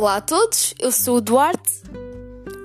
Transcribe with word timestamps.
Olá 0.00 0.16
a 0.16 0.20
todos, 0.22 0.72
eu 0.78 0.90
sou 0.90 1.18
o 1.18 1.20
Duarte 1.20 1.82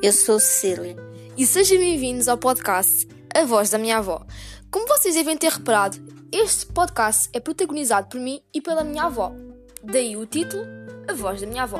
Eu 0.02 0.14
sou 0.14 0.40
Cecília. 0.40 0.96
e 1.36 1.46
sejam 1.46 1.78
bem-vindos 1.78 2.30
ao 2.30 2.38
podcast 2.38 3.06
A 3.36 3.44
Voz 3.44 3.70
da 3.70 3.78
Minha 3.78 3.98
Avó. 3.98 4.26
Como 4.72 4.88
vocês 4.88 5.16
devem 5.16 5.38
ter 5.38 5.52
reparado, 5.52 5.98
este 6.32 6.66
podcast 6.68 7.28
é 7.34 7.42
protagonizado 7.42 8.08
por 8.08 8.22
mim 8.22 8.42
e 8.54 8.62
pela 8.62 8.86
minha 8.86 9.04
avó. 9.04 9.34
Daí 9.84 10.16
o 10.16 10.26
título 10.26 10.64
A 11.10 11.14
Voz 11.14 11.42
da 11.42 11.48
Minha 11.48 11.64
Avó. 11.64 11.80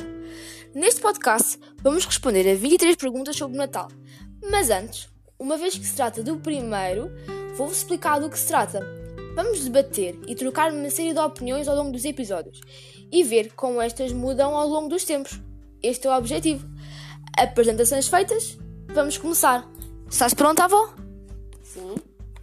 Neste 0.74 1.00
podcast 1.00 1.58
vamos 1.82 2.06
responder 2.06 2.52
a 2.52 2.56
23 2.56 2.98
perguntas 2.98 3.38
sobre 3.38 3.56
o 3.56 3.58
Natal. 3.58 3.88
Mas 4.52 4.70
antes, 4.70 5.08
uma 5.40 5.56
vez 5.56 5.78
que 5.78 5.86
se 5.86 5.96
trata 5.96 6.22
do 6.22 6.36
primeiro, 6.36 7.10
vou-vos 7.56 7.78
explicar 7.78 8.20
do 8.20 8.30
que 8.30 8.38
se 8.38 8.48
trata. 8.48 8.86
Vamos 9.36 9.64
debater 9.64 10.20
e 10.28 10.36
trocar 10.36 10.74
uma 10.74 10.90
série 10.90 11.14
de 11.14 11.20
opiniões 11.20 11.70
ao 11.70 11.78
longo 11.78 11.94
dos 11.94 12.04
episódios 12.04 12.60
e 13.12 13.24
ver 13.24 13.54
como 13.54 13.82
estas 13.82 14.12
mudam 14.12 14.56
ao 14.56 14.68
longo 14.68 14.90
dos 14.90 15.04
tempos. 15.04 15.40
Este 15.82 16.08
é 16.08 16.10
o 16.10 16.18
objetivo. 16.18 16.68
Apresentações 17.38 18.08
feitas, 18.08 18.58
vamos 18.94 19.18
começar. 19.18 19.68
Estás 20.10 20.34
pronta, 20.34 20.66
avó? 20.66 20.94
Sim. 21.64 21.96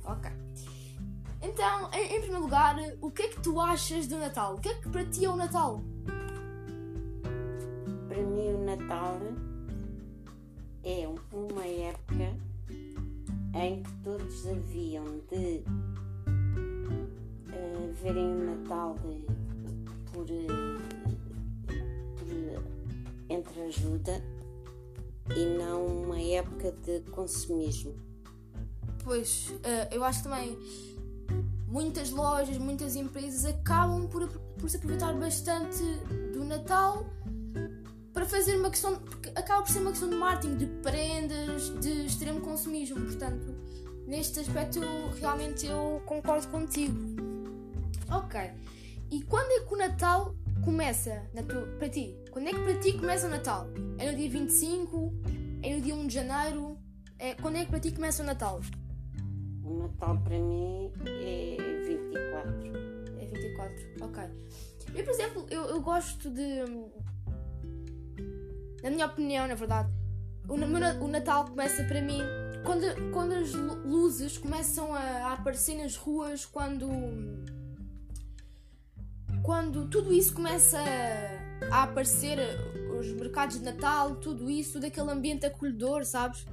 Ok. 0.05 0.31
Então, 1.43 1.91
em, 1.93 2.17
em 2.17 2.21
primeiro 2.21 2.43
lugar, 2.43 2.77
o 3.01 3.11
que 3.11 3.23
é 3.23 3.29
que 3.29 3.41
tu 3.41 3.61
achas 3.61 4.07
do 4.07 4.17
Natal? 4.17 4.55
O 4.55 4.61
que 4.61 4.69
é 4.69 4.75
que 4.75 4.89
para 4.89 5.05
ti 5.05 5.25
é 5.25 5.29
o 5.29 5.37
Natal? 5.37 5.83
Para 8.09 8.23
mim, 8.23 8.53
o 8.53 8.65
Natal 8.65 9.19
é 10.85 11.09
uma 11.33 11.67
época 11.67 12.37
em 13.55 13.83
que 13.83 13.93
todos 14.03 14.47
haviam 14.47 15.05
de 15.31 15.63
eh, 17.53 17.93
verem 18.03 18.42
entreajuda 23.73 24.23
e 25.35 25.47
não 25.47 25.87
uma 25.87 26.21
época 26.21 26.73
de 26.85 27.01
consumismo. 27.11 27.95
Pois, 29.03 29.53
eh, 29.65 29.89
eu 29.91 30.05
acho 30.05 30.23
também 30.23 30.57
muitas 31.67 32.11
lojas, 32.11 32.59
muitas 32.59 32.95
empresas 32.95 33.45
acabam 33.45 34.07
por, 34.09 34.29
por 34.29 34.69
se 34.69 34.77
aproveitar 34.77 35.15
bastante 35.15 35.83
do 36.33 36.45
Natal 36.45 37.07
para 38.13 38.27
fazer 38.27 38.57
uma 38.57 38.71
questão. 38.71 38.97
Porque 39.01 39.31
acaba 39.31 39.63
por 39.63 39.71
ser 39.71 39.81
uma 39.81 39.91
questão 39.91 40.09
de 40.09 40.17
marketing, 40.17 40.57
de 40.57 40.67
prendas, 40.67 41.71
de 41.81 42.07
extremo 42.07 42.41
consumismo. 42.41 43.01
Portanto, 43.01 43.55
neste 44.07 44.41
aspecto 44.41 44.81
realmente 45.19 45.67
eu 45.67 46.03
concordo 46.05 46.47
contigo. 46.49 46.99
Ok. 48.11 48.39
E 49.11 49.23
quando 49.23 49.51
é 49.51 49.61
que 49.61 49.75
o 49.75 49.77
Natal 49.77 50.35
começa 50.65 51.23
para 51.79 51.89
ti? 51.89 52.22
Quando 52.33 52.49
é 52.49 52.51
que 52.53 52.59
para 52.61 52.79
ti 52.81 52.93
começa 52.95 53.27
o 53.27 53.31
Natal? 53.31 53.67
É 53.99 54.11
no 54.11 54.17
dia 54.17 54.31
25? 54.31 55.13
É 55.63 55.77
no 55.77 55.81
dia 55.83 55.95
1 55.95 56.07
de 56.07 56.15
janeiro? 56.15 56.79
É, 57.19 57.35
quando 57.35 57.57
é 57.57 57.65
que 57.65 57.71
para 57.71 57.79
ti 57.79 57.93
começa 57.93 58.23
o 58.23 58.27
Natal? 58.27 58.61
O 59.63 59.75
Natal 59.83 60.19
para 60.25 60.39
mim 60.39 60.91
é 61.07 61.57
24. 61.87 62.53
É 63.21 63.27
24, 63.27 63.77
ok. 64.01 64.25
Eu, 64.95 65.05
por 65.05 65.11
exemplo, 65.11 65.47
eu, 65.51 65.63
eu 65.67 65.81
gosto 65.83 66.31
de. 66.31 66.65
Na 68.83 68.91
minha 68.91 69.07
opinião, 69.07 69.47
na 69.47 69.55
verdade, 69.55 69.93
o, 70.49 70.55
o 70.55 71.09
Natal 71.09 71.45
começa 71.45 71.85
para 71.85 72.01
mim 72.01 72.19
quando, 72.65 73.13
quando 73.13 73.33
as 73.35 73.53
lu- 73.53 73.87
luzes 73.87 74.39
começam 74.39 74.93
a, 74.95 74.99
a 75.01 75.33
aparecer 75.35 75.77
nas 75.77 75.97
ruas, 75.97 76.47
quando. 76.47 76.89
Quando 79.43 79.89
tudo 79.89 80.13
isso 80.13 80.35
começa 80.35 80.79
a, 80.79 81.32
a 81.71 81.85
aparecer, 81.85 82.39
os 82.99 83.13
mercados 83.13 83.59
de 83.59 83.65
Natal, 83.65 84.17
tudo 84.17 84.51
isso, 84.51 84.75
todo 84.75 84.85
aquele 84.85 85.11
ambiente 85.11 85.47
acolhedor, 85.47 86.05
sabes? 86.05 86.47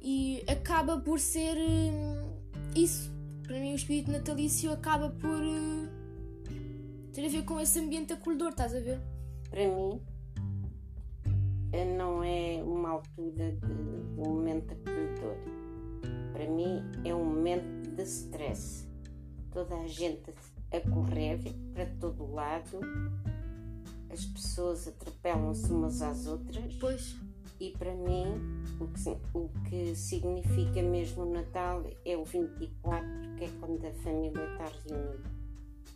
E 0.00 0.42
acaba 0.48 0.98
por 0.98 1.18
ser 1.18 1.56
hum, 1.56 2.32
isso. 2.74 3.10
Para 3.42 3.58
mim, 3.58 3.72
o 3.72 3.76
espírito 3.76 4.10
natalício 4.10 4.72
acaba 4.72 5.10
por 5.10 5.42
eh, 5.42 5.88
ter 7.12 7.26
a 7.26 7.28
ver 7.28 7.44
com 7.44 7.60
esse 7.60 7.78
ambiente 7.80 8.12
acolhedor, 8.12 8.50
estás 8.50 8.74
a 8.74 8.80
ver? 8.80 9.00
Para 9.50 9.66
mim, 9.66 10.00
eh, 11.72 11.84
não 11.84 12.22
é 12.22 12.62
uma 12.62 12.90
altura 12.90 13.52
de, 13.52 13.58
de 13.60 14.20
um 14.20 14.34
momento 14.34 14.72
acolhedor. 14.72 15.36
Para 16.32 16.46
mim, 16.48 16.82
é 17.04 17.14
um 17.14 17.24
momento 17.24 17.90
de 17.90 18.02
stress. 18.04 18.88
Toda 19.50 19.74
a 19.74 19.86
gente 19.88 20.32
a 20.72 20.80
correr 20.88 21.40
para 21.74 21.86
todo 21.98 22.32
lado, 22.32 22.80
as 24.12 24.24
pessoas 24.24 24.88
atropelam-se 24.88 25.70
umas 25.70 26.02
às 26.02 26.26
outras. 26.26 26.74
Pois. 26.74 27.16
E 27.60 27.72
para 27.72 27.94
mim, 27.94 28.24
o 28.80 28.88
que, 28.88 29.10
o 29.34 29.50
que 29.68 29.94
significa 29.94 30.82
mesmo 30.82 31.24
o 31.24 31.32
Natal 31.32 31.84
é 32.06 32.16
o 32.16 32.24
24, 32.24 33.06
que 33.36 33.44
é 33.44 33.48
quando 33.60 33.84
a 33.86 33.92
família 34.02 34.42
está 34.52 34.72
reunida. 34.88 35.20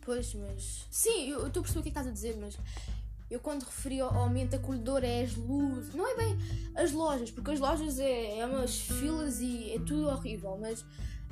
Pois, 0.02 0.34
mas. 0.34 0.86
Sim, 0.90 1.30
eu 1.30 1.46
estou 1.46 1.60
a 1.60 1.62
perceber 1.62 1.80
o 1.80 1.82
que 1.82 1.88
é 1.88 1.92
que 1.92 1.98
estás 1.98 2.06
a 2.06 2.10
dizer, 2.10 2.36
mas. 2.38 2.58
Eu 3.30 3.40
quando 3.40 3.62
referi 3.62 4.00
ao 4.00 4.22
ambiente 4.22 4.54
acolhedor 4.54 5.02
é 5.02 5.22
as 5.22 5.34
luzes. 5.34 5.94
Não 5.94 6.06
é 6.06 6.14
bem 6.14 6.36
as 6.76 6.92
lojas, 6.92 7.30
porque 7.30 7.52
as 7.52 7.58
lojas 7.58 7.98
é, 7.98 8.38
é 8.38 8.46
umas 8.46 8.78
filas 8.78 9.40
e 9.40 9.72
é 9.72 9.78
tudo 9.78 10.08
horrível, 10.08 10.58
mas 10.60 10.84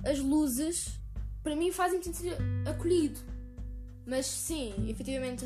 as 0.02 0.18
luzes 0.18 0.98
para 1.42 1.54
mim 1.54 1.70
fazem-me 1.70 2.02
sentir 2.02 2.34
acolhido. 2.66 3.20
Mas 4.06 4.26
sim, 4.26 4.72
efetivamente 4.88 5.44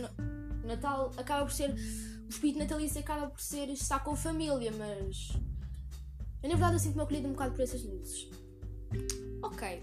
o 0.67 0.69
Natal 0.69 1.13
acaba 1.17 1.45
por 1.47 1.53
ser. 1.53 1.71
O 1.71 2.29
espírito 2.29 2.59
natalício 2.59 3.01
acaba 3.01 3.29
por 3.29 3.41
ser 3.41 3.69
estar 3.71 4.01
com 4.03 4.11
a 4.11 4.17
família, 4.17 4.73
mas. 4.73 5.31
Eu, 6.43 6.49
na 6.51 6.57
verdade 6.57 6.75
eu 6.75 6.79
sinto-me 6.81 7.03
acolhido 7.03 7.29
um 7.29 7.33
bocado 7.33 7.53
por 7.55 7.63
essas 7.63 7.83
luzes. 7.85 8.29
Ok. 9.43 9.83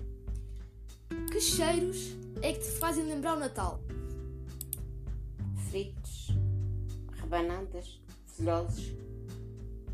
Que 1.32 1.40
cheiros 1.40 2.12
é 2.42 2.52
que 2.54 2.60
te 2.60 2.72
fazem 2.72 3.06
lembrar 3.06 3.36
o 3.38 3.40
Natal? 3.40 3.80
fritos, 5.70 6.28
rebanadas, 7.14 8.00
folhosos. 8.28 8.92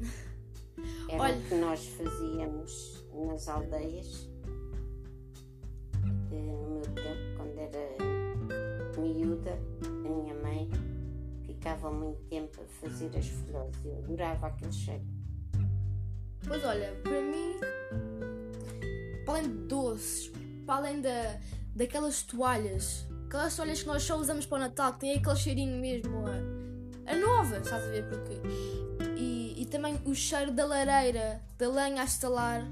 Era 1.08 1.24
Olha. 1.24 1.38
o 1.38 1.42
que 1.44 1.56
nós 1.56 1.86
fazíamos 1.86 3.06
nas 3.14 3.48
aldeias. 3.48 4.30
Eh, 6.32 6.36
No 6.36 6.70
meu 6.70 6.82
tempo, 6.82 7.38
quando 7.38 7.58
era 7.60 7.96
miúda, 9.00 9.58
a 9.84 10.10
minha 10.10 10.34
mãe 10.36 10.70
ficava 11.46 11.92
muito 11.92 12.22
tempo 12.30 12.62
a 12.62 12.66
fazer 12.66 13.10
as 13.18 13.28
folhosas. 13.28 13.86
Eu 13.86 13.98
adorava 13.98 14.48
aquele 14.48 14.72
cheiro. 14.72 15.04
Pois 16.48 16.64
olha, 16.64 16.94
para 17.04 17.22
mim, 17.22 17.56
para 19.26 19.34
além 19.36 19.50
de 19.50 19.58
doces, 19.68 20.32
para 20.66 20.76
além 20.76 21.02
da, 21.02 21.38
daquelas 21.76 22.24
toalhas, 22.24 23.06
aquelas 23.26 23.56
toalhas 23.56 23.82
que 23.82 23.88
nós 23.88 24.04
só 24.04 24.18
usamos 24.18 24.46
para 24.46 24.58
o 24.58 24.60
Natal, 24.62 24.94
que 24.94 25.00
tem 25.02 25.18
aquele 25.18 25.36
cheirinho 25.36 25.80
mesmo 25.80 26.26
a, 26.28 27.12
a 27.12 27.16
nova, 27.16 27.58
estás 27.58 27.84
a 27.84 27.88
ver? 27.88 28.08
Porque, 28.08 28.40
e, 29.18 29.62
e 29.62 29.66
também 29.66 30.00
o 30.06 30.16
cheiro 30.16 30.52
da 30.52 30.66
lareira, 30.66 31.42
da 31.58 31.70
lenha 31.70 32.02
a 32.02 32.06
estalar. 32.06 32.66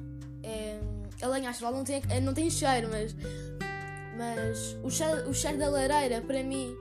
é, 0.43 0.79
a 1.21 1.27
lenha 1.27 1.49
a 1.49 1.51
estalar 1.51 1.73
não 1.73 1.83
tem, 1.83 2.01
não 2.21 2.33
tem 2.33 2.49
cheiro, 2.49 2.89
mas, 2.91 3.15
mas 4.17 4.75
o, 4.83 4.89
cheiro, 4.89 5.29
o 5.29 5.33
cheiro 5.33 5.57
da 5.57 5.69
lareira, 5.69 6.21
para 6.21 6.43
mim, 6.43 6.75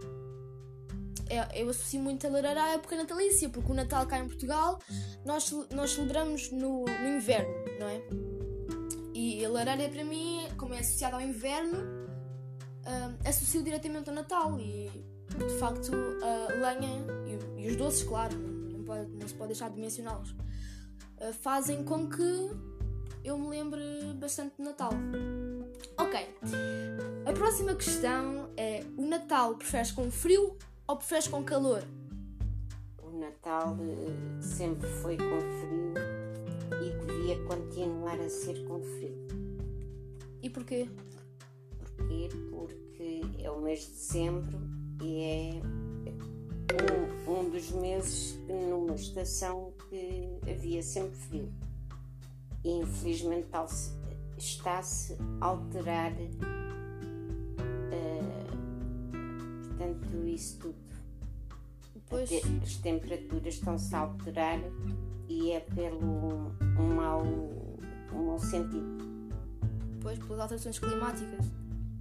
é- 1.29 1.63
eu 1.63 1.69
associo 1.69 2.01
muito 2.01 2.27
a 2.27 2.31
lareira 2.31 2.63
à 2.63 2.69
época 2.75 2.97
natalícia, 2.97 3.49
porque 3.49 3.71
o 3.71 3.75
Natal 3.75 4.07
cá 4.07 4.19
em 4.19 4.27
Portugal 4.27 4.79
nós, 5.25 5.51
nós 5.71 5.91
celebramos 5.93 6.51
no, 6.51 6.85
no 6.85 7.09
inverno, 7.17 7.53
não 7.81 7.87
é? 7.89 8.01
E 9.15 9.45
a 9.45 9.49
lareira 9.49 9.89
para 9.89 10.05
mim, 10.05 10.47
como 10.57 10.75
é 10.75 10.79
associada 10.81 11.17
ao 11.17 11.23
inverno, 11.23 11.79
ah, 12.85 13.13
associo 13.29 13.63
diretamente 13.63 14.09
ao 14.09 14.15
Natal 14.15 14.59
e 14.61 14.91
de 15.37 15.59
facto 15.59 15.91
a 16.23 16.53
lenha 16.53 17.05
e, 17.59 17.63
e 17.65 17.69
os 17.71 17.77
doces, 17.77 18.03
claro, 18.05 18.37
não, 18.39 18.85
pode- 18.85 19.11
não 19.13 19.27
se 19.29 19.35
pode 19.35 19.49
deixar 19.49 19.71
de 19.71 19.81
mencioná-los, 19.81 20.35
ah, 21.21 21.33
fazem 21.33 21.83
com 21.85 22.09
que 22.09 22.51
eu 23.25 23.37
me 23.37 23.49
lembre 23.49 23.83
bastante 24.15 24.55
de 24.59 24.63
Natal. 24.63 24.93
Ok, 25.99 26.21
a 27.27 27.33
próxima 27.33 27.75
questão 27.75 28.49
é: 28.57 28.85
o 28.97 29.07
Natal 29.07 29.55
preferes 29.57 29.91
com 29.91 30.11
frio 30.11 30.57
ou 30.87 30.97
preferes 30.97 31.27
com 31.29 31.43
calor? 31.43 31.83
O 33.03 33.11
Natal 33.19 33.77
eh, 33.81 34.43
sempre 34.43 34.89
foi 35.03 35.17
com 35.17 35.25
frio 35.41 35.95
e 36.85 37.07
devia 37.07 37.43
continuar 37.45 38.21
a 38.21 38.29
ser 38.29 38.65
com 38.67 38.83
frio. 38.83 39.27
E 40.43 40.51
porquê? 40.51 40.89
Porquê? 41.97 42.29
Porque 42.51 43.23
é 43.43 43.51
o 43.51 43.61
mês 43.61 43.81
de 43.81 43.93
dezembro 43.93 44.59
e 45.03 45.23
é 45.23 45.61
um, 47.27 47.41
um 47.41 47.51
dos 47.51 47.71
meses 47.71 48.39
numa 48.49 48.95
estação 48.95 49.73
que 49.89 50.39
havia 50.51 50.83
sempre 50.83 51.17
frio. 51.17 51.53
E 52.63 52.71
infelizmente 52.81 53.47
tal-se- 53.51 53.96
está-se 54.39 55.17
a 55.41 55.47
alterar 55.47 56.13
eh, 57.93 58.47
portanto 59.67 60.27
isso 60.27 60.59
tudo. 60.59 60.87
Pois. 62.09 62.31
As 62.63 62.77
temperaturas 62.77 63.55
estão-se 63.55 63.95
a 63.95 64.01
alterar 64.01 64.61
e 65.29 65.51
é 65.51 65.61
pelo 65.61 66.53
um 66.79 66.95
mau, 66.95 67.23
um 68.13 68.27
mau 68.27 68.39
sentido. 68.39 68.97
Pois, 70.01 70.19
pelas 70.19 70.41
alterações 70.41 70.79
climáticas. 70.79 71.47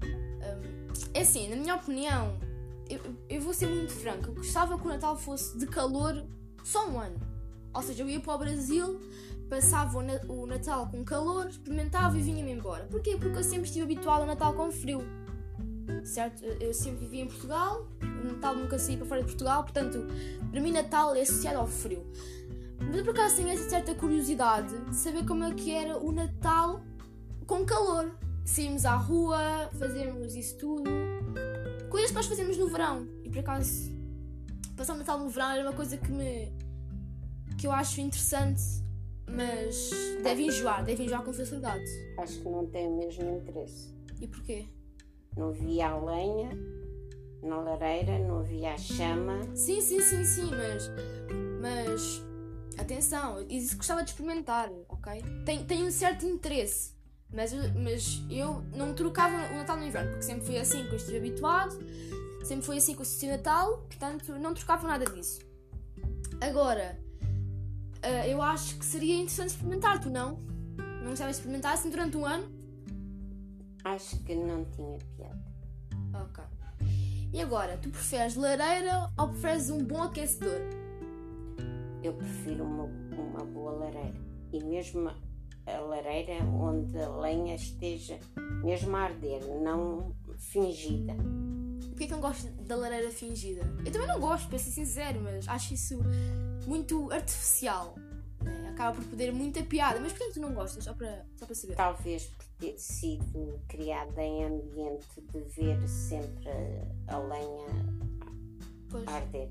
Hum, 0.03 0.93
é 1.13 1.21
assim, 1.21 1.49
na 1.49 1.55
minha 1.55 1.75
opinião, 1.75 2.37
eu, 2.87 2.99
eu 3.27 3.41
vou 3.41 3.53
ser 3.53 3.67
muito 3.67 3.93
franca. 3.93 4.29
Eu 4.29 4.35
gostava 4.35 4.77
que 4.77 4.85
o 4.85 4.89
Natal 4.89 5.17
fosse 5.17 5.57
de 5.57 5.65
calor 5.65 6.23
só 6.63 6.87
um 6.87 6.99
ano. 6.99 7.19
Ou 7.73 7.81
seja, 7.81 8.03
eu 8.03 8.09
ia 8.09 8.19
para 8.19 8.35
o 8.35 8.37
Brasil, 8.37 9.01
passava 9.49 9.97
o, 9.97 10.01
na- 10.01 10.21
o 10.27 10.45
Natal 10.45 10.87
com 10.89 11.03
calor, 11.03 11.47
experimentava 11.47 12.17
e 12.17 12.21
vinha-me 12.21 12.51
embora. 12.51 12.85
Porquê? 12.85 13.17
Porque 13.17 13.37
eu 13.39 13.43
sempre 13.43 13.65
estive 13.65 13.83
habituada 13.83 14.21
ao 14.21 14.27
Natal 14.27 14.53
com 14.53 14.71
frio. 14.71 15.01
Certo? 16.03 16.43
Eu 16.43 16.73
sempre 16.73 16.99
vivi 17.05 17.19
em 17.21 17.27
Portugal, 17.27 17.87
o 18.01 18.27
Natal 18.33 18.55
nunca 18.55 18.77
saí 18.77 18.97
para 18.97 19.05
fora 19.05 19.21
de 19.21 19.27
Portugal, 19.27 19.63
portanto, 19.63 20.05
para 20.51 20.61
mim 20.61 20.71
Natal 20.71 21.15
é 21.15 21.21
associado 21.21 21.59
ao 21.59 21.67
frio. 21.67 22.05
Mas 22.79 23.01
por 23.01 23.11
acaso 23.11 23.37
tenho 23.37 23.49
essa 23.49 23.69
certa 23.69 23.95
curiosidade 23.95 24.77
de 24.85 24.95
saber 24.95 25.25
como 25.25 25.43
é 25.43 25.53
que 25.53 25.71
era 25.71 25.97
o 25.97 26.11
Natal 26.11 26.81
com 27.47 27.65
calor. 27.65 28.15
Saímos 28.43 28.85
à 28.85 28.95
rua, 28.95 29.69
fazermos 29.79 30.35
isso 30.35 30.57
tudo. 30.57 30.89
Coisas 31.89 32.11
que 32.11 32.15
nós 32.17 32.27
fazemos 32.27 32.57
no 32.57 32.67
verão. 32.67 33.07
E 33.23 33.29
por 33.29 33.39
acaso, 33.39 33.91
passar 34.75 34.93
o 34.93 34.97
Natal 34.97 35.17
no 35.19 35.29
verão 35.29 35.49
era 35.51 35.63
uma 35.63 35.73
coisa 35.73 35.97
que 35.97 36.11
me. 36.11 36.51
que 37.57 37.65
eu 37.65 37.71
acho 37.71 38.01
interessante, 38.01 38.61
mas 39.27 39.89
deve 40.23 40.43
enjoar, 40.43 40.83
deve 40.83 41.03
enjoar 41.03 41.23
com 41.23 41.33
facilidade. 41.33 41.83
Acho 42.17 42.39
que 42.39 42.49
não 42.49 42.65
tem 42.67 42.87
o 42.87 42.97
mesmo 42.97 43.37
interesse. 43.37 43.93
E 44.21 44.27
porquê? 44.27 44.65
Não 45.35 45.49
havia 45.49 45.87
a 45.89 45.97
lenha 45.97 46.49
na 47.43 47.59
lareira, 47.61 48.17
não 48.19 48.39
havia 48.39 48.73
a 48.73 48.77
chama. 48.77 49.41
Sim, 49.55 49.81
sim, 49.81 49.99
sim, 50.01 50.23
sim, 50.23 50.49
mas. 50.51 50.89
Mas. 51.61 52.23
Atenção, 52.77 53.45
isso 53.49 53.77
gostava 53.77 54.03
de 54.03 54.09
experimentar, 54.09 54.69
ok? 54.89 55.23
Tem, 55.45 55.63
tem 55.63 55.83
um 55.85 55.91
certo 55.91 56.25
interesse, 56.25 56.91
mas, 57.33 57.53
eu- 57.53 57.73
mas 57.73 58.21
eu 58.29 58.63
não 58.75 58.93
trocava 58.93 59.33
o 59.53 59.55
Natal 59.55 59.77
no 59.77 59.85
inverno, 59.85 60.09
porque 60.09 60.23
sempre 60.25 60.45
foi 60.45 60.57
assim 60.57 60.83
que 60.83 60.89
eu 60.91 60.97
estive 60.97 61.17
habituado, 61.19 61.71
sempre 62.43 62.65
foi 62.65 62.75
assim 62.75 62.91
que 62.91 62.97
eu 62.99 63.03
assisti 63.03 63.27
o 63.27 63.29
Natal, 63.29 63.77
portanto 63.87 64.33
não 64.39 64.53
trocava 64.53 64.85
nada 64.89 65.05
disso. 65.05 65.39
Agora, 66.41 66.99
ah, 68.05 68.27
eu 68.27 68.41
acho 68.41 68.77
que 68.77 68.85
seria 68.85 69.15
interessante 69.15 69.49
experimentar, 69.49 69.99
tu 69.99 70.09
não? 70.09 70.37
Não 71.01 71.09
gostava 71.09 71.31
de 71.31 71.37
experimentar 71.37 71.73
assim 71.73 71.89
durante 71.89 72.15
um 72.17 72.25
ano? 72.25 72.47
Acho 73.83 74.17
que 74.23 74.35
não 74.35 74.63
tinha 74.65 74.97
piada. 75.15 75.43
Ok. 76.13 76.43
E 77.33 77.41
agora, 77.41 77.77
tu 77.77 77.89
preferes 77.89 78.35
lareira 78.35 79.11
ou 79.17 79.27
preferes 79.29 79.69
um 79.69 79.83
bom 79.83 80.03
aquecedor? 80.03 80.61
Eu 82.03 82.13
prefiro 82.13 82.63
uma, 82.63 82.83
uma 82.83 83.43
boa 83.43 83.71
lareira. 83.71 84.15
E 84.53 84.63
mesmo 84.63 85.11
a 85.65 85.79
lareira 85.79 86.43
onde 86.43 86.97
a 86.97 87.09
lenha 87.09 87.55
esteja 87.55 88.19
mesmo 88.63 88.95
a 88.95 89.01
arder, 89.01 89.43
não 89.61 90.15
fingida. 90.37 91.13
Porquê 91.95 92.07
que 92.07 92.11
não 92.11 92.19
gosto 92.19 92.45
da 92.63 92.75
lareira 92.75 93.09
fingida? 93.09 93.61
Eu 93.85 93.89
também 93.89 94.05
não 94.05 94.19
gosto, 94.19 94.49
para 94.49 94.59
ser 94.59 94.71
sincero, 94.71 95.21
mas 95.21 95.47
acho 95.47 95.73
isso 95.73 95.97
muito 96.67 97.09
artificial. 97.09 97.95
né? 98.43 98.67
Acaba 98.69 98.97
por 98.97 99.05
poder 99.05 99.31
muita 99.31 99.63
piada. 99.63 99.97
Mas 100.01 100.11
porquê 100.11 100.25
que 100.27 100.33
tu 100.33 100.41
não 100.41 100.53
gostas? 100.53 100.83
Só 100.83 100.93
para, 100.93 101.25
só 101.37 101.45
para 101.45 101.55
saber. 101.55 101.75
Talvez 101.75 102.25
por 102.25 102.45
ter 102.59 102.77
sido 102.77 103.61
criada 103.69 104.21
em 104.21 104.43
ambiente 104.43 105.07
de 105.31 105.39
ver 105.55 105.87
sempre 105.87 106.49
a 107.07 107.17
lenha 107.17 107.67
Pois. 108.89 109.07
arder. 109.07 109.49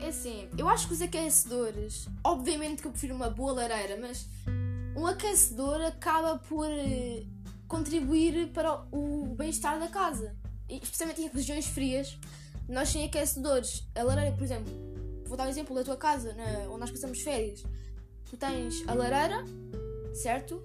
É 0.00 0.08
assim, 0.08 0.48
eu 0.56 0.70
acho 0.70 0.88
que 0.88 0.94
os 0.94 1.02
aquecedores, 1.02 2.08
obviamente 2.24 2.80
que 2.80 2.88
eu 2.88 2.92
prefiro 2.92 3.14
uma 3.14 3.28
boa 3.28 3.52
lareira, 3.52 3.98
mas 4.00 4.26
um 4.96 5.06
aquecedor 5.06 5.82
acaba 5.82 6.38
por 6.38 6.66
eh, 6.66 7.24
contribuir 7.68 8.48
para 8.54 8.86
o 8.90 9.34
bem-estar 9.36 9.78
da 9.78 9.88
casa. 9.88 10.34
Especialmente 10.82 11.22
em 11.22 11.28
regiões 11.28 11.66
frias, 11.66 12.18
nós 12.68 12.88
sem 12.88 13.04
aquecedores. 13.04 13.84
A 13.94 14.02
lareira, 14.02 14.34
por 14.36 14.44
exemplo, 14.44 14.72
vou 15.26 15.36
dar 15.36 15.46
um 15.46 15.50
exemplo 15.50 15.74
da 15.74 15.82
tua 15.84 15.96
casa, 15.96 16.32
na- 16.34 16.68
onde 16.68 16.80
nós 16.80 16.90
passamos 16.90 17.20
férias. 17.20 17.62
Tu 18.28 18.36
tens 18.36 18.86
a 18.86 18.94
lareira, 18.94 19.44
certo? 20.14 20.62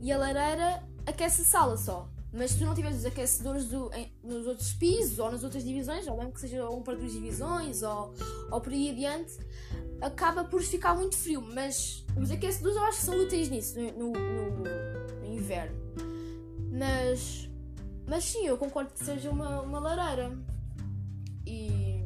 E 0.00 0.10
a 0.12 0.18
lareira 0.18 0.82
aquece 1.06 1.42
a 1.42 1.44
sala 1.44 1.76
só. 1.76 2.08
Mas 2.32 2.50
se 2.50 2.58
tu 2.58 2.64
não 2.64 2.74
tiveres 2.74 2.98
os 2.98 3.04
aquecedores 3.04 3.66
do- 3.66 3.92
em- 3.94 4.12
nos 4.22 4.44
outros 4.48 4.72
pisos 4.72 5.20
ou 5.20 5.30
nas 5.30 5.44
outras 5.44 5.62
divisões, 5.62 6.06
ou 6.08 6.16
mesmo 6.16 6.32
que 6.32 6.40
seja 6.40 6.68
um 6.68 6.82
para 6.82 6.96
duas 6.96 7.12
divisões 7.12 7.82
ou, 7.82 8.12
ou 8.50 8.60
por 8.60 8.72
aí 8.72 8.90
adiante, 8.90 9.38
acaba 10.00 10.42
por 10.42 10.60
ficar 10.60 10.94
muito 10.94 11.16
frio. 11.16 11.40
Mas 11.40 12.04
os 12.20 12.32
aquecedores 12.32 12.76
eu 12.76 12.82
acho 12.84 12.98
que 12.98 13.04
são 13.04 13.16
úteis 13.22 13.48
nisso, 13.48 13.78
no- 13.78 14.10
no- 14.10 15.20
no 15.20 15.26
inverno. 15.32 15.76
Mas, 16.72 17.48
mas 18.06 18.24
sim, 18.24 18.46
eu 18.46 18.56
concordo 18.58 18.92
que 18.92 19.04
seja 19.04 19.30
uma, 19.30 19.60
uma 19.60 19.78
lareira. 19.78 20.36
E. 21.46 22.04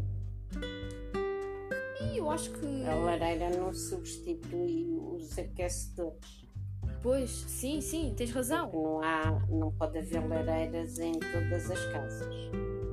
E 2.01 2.19
eu 2.19 2.31
acho 2.31 2.51
que. 2.51 2.85
A 2.87 2.95
lareira 2.95 3.51
não 3.51 3.73
substitui 3.73 4.97
os 5.15 5.39
aquecedores. 5.39 6.47
Pois, 7.03 7.31
sim, 7.31 7.81
sim, 7.81 8.13
tens 8.17 8.31
razão. 8.31 8.69
Porque 8.71 8.77
não, 8.77 9.03
há, 9.03 9.47
não 9.49 9.73
pode 9.73 9.99
haver 9.99 10.27
lareiras 10.29 10.99
em 10.99 11.13
todas 11.13 11.71
as 11.71 11.85
casas. 11.93 12.35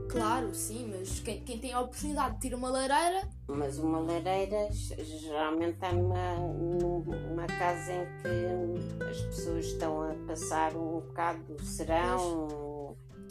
Claro, 0.07 0.53
sim, 0.53 0.93
mas 0.95 1.19
quem, 1.19 1.41
quem 1.41 1.57
tem 1.57 1.73
a 1.73 1.81
oportunidade 1.81 2.35
de 2.35 2.41
ter 2.41 2.55
uma 2.55 2.69
lareira, 2.69 3.27
Mas 3.47 3.77
uma 3.77 3.99
lareira 3.99 4.69
geralmente 4.71 5.73
está 5.73 5.91
numa, 5.91 6.35
numa 6.35 7.47
casa 7.47 7.91
em 7.91 8.05
que 8.21 9.03
as 9.03 9.21
pessoas 9.23 9.65
estão 9.65 10.03
a 10.03 10.13
passar 10.25 10.73
um 10.75 11.01
bocado 11.01 11.43
do 11.55 11.61
serão, 11.63 12.47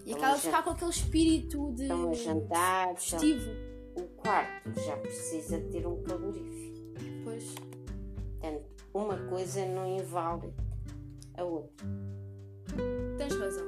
e 0.05 0.11
Estão 0.11 0.25
acaba 0.25 0.39
ficar 0.39 0.62
com 0.62 0.71
aquele 0.71 0.91
espírito 0.91 1.73
de 1.73 1.83
estão 1.83 2.11
a 2.11 2.15
jantar. 2.15 2.95
estão- 2.95 3.19
festivo. 3.21 3.51
O 3.97 4.03
quarto 4.17 4.81
já 4.81 4.97
precisa 4.97 5.61
ter 5.71 5.87
um 5.87 6.03
calorífico. 6.03 6.75
Pois, 7.25 7.55
Portanto, 8.41 8.65
uma 8.93 9.17
coisa 9.29 9.65
não 9.67 9.97
invale 9.97 10.53
a 11.37 11.45
outra. 11.45 11.87
tens 13.17 13.35
razão. 13.37 13.65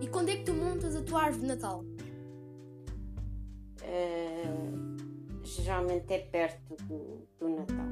E 0.00 0.06
quando 0.08 0.28
é 0.30 0.36
que 0.36 0.44
tu 0.44 0.54
montas 0.54 0.94
a 0.96 1.02
tua 1.02 1.22
árvore 1.24 1.42
de 1.42 1.48
Natal? 1.48 1.84
Uh, 3.82 4.96
geralmente 5.44 6.12
é 6.12 6.18
perto 6.20 6.76
do, 6.84 7.26
do 7.38 7.48
Natal. 7.48 7.88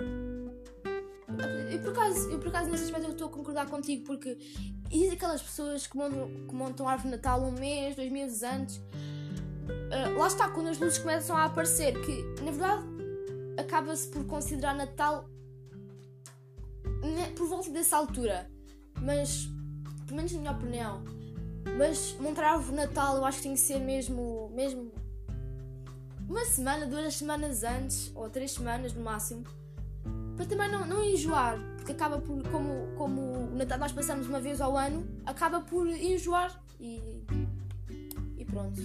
Eu 1.70 1.80
por 1.80 1.90
acaso, 1.90 2.30
eu 2.30 2.38
por 2.38 2.48
acaso 2.48 2.70
nesse 2.70 2.84
aspecto 2.84 3.06
eu 3.06 3.12
estou 3.12 3.28
a 3.28 3.30
concordar 3.30 3.66
contigo 3.68 4.04
porque 4.04 4.36
existem 4.90 5.12
aquelas 5.12 5.42
pessoas 5.42 5.86
que 5.86 5.96
montam, 5.96 6.28
que 6.48 6.54
montam 6.54 6.88
árvore 6.88 7.10
de 7.10 7.16
Natal 7.16 7.42
um 7.42 7.52
mês, 7.52 7.96
dois 7.96 8.12
meses 8.12 8.42
antes. 8.42 8.80
Ah, 9.90 10.08
lá 10.18 10.26
está, 10.26 10.48
quando 10.48 10.68
as 10.68 10.78
luzes 10.78 10.98
começam 10.98 11.36
a 11.36 11.44
aparecer, 11.44 11.94
que 12.02 12.42
na 12.42 12.50
verdade 12.50 12.82
acaba-se 13.58 14.08
por 14.08 14.24
considerar 14.26 14.74
Natal 14.74 15.28
né, 17.02 17.32
por 17.36 17.46
volta 17.46 17.70
dessa 17.70 17.96
altura. 17.96 18.50
Mas, 19.00 19.48
pelo 20.06 20.16
menos 20.16 20.32
na 20.32 20.38
minha 20.38 20.52
opinião, 20.52 21.02
mas 21.78 22.14
montar 22.20 22.52
árvore 22.52 22.70
de 22.70 22.76
Natal 22.76 23.16
eu 23.16 23.24
acho 23.24 23.38
que 23.38 23.42
tem 23.44 23.54
que 23.54 23.60
ser 23.60 23.78
mesmo, 23.78 24.50
mesmo 24.54 24.92
uma 26.28 26.44
semana, 26.44 26.86
duas 26.86 27.14
semanas 27.14 27.62
antes, 27.62 28.12
ou 28.14 28.28
três 28.30 28.52
semanas 28.52 28.92
no 28.94 29.02
máximo 29.02 29.44
para 30.42 30.46
também 30.46 30.70
não, 30.70 30.87
não 30.87 31.04
enjoar, 31.04 31.58
porque 31.76 31.92
acaba 31.92 32.18
por, 32.18 32.42
como, 32.49 32.88
como 32.96 33.50
nós 33.78 33.92
passamos 33.92 34.26
uma 34.26 34.40
vez 34.40 34.61
ao 34.61 34.76
ano, 34.76 35.06
acaba 35.25 35.61
por 35.61 35.87
enjoar 35.87 36.61
e, 36.80 37.22
e 38.37 38.44
pronto. 38.44 38.80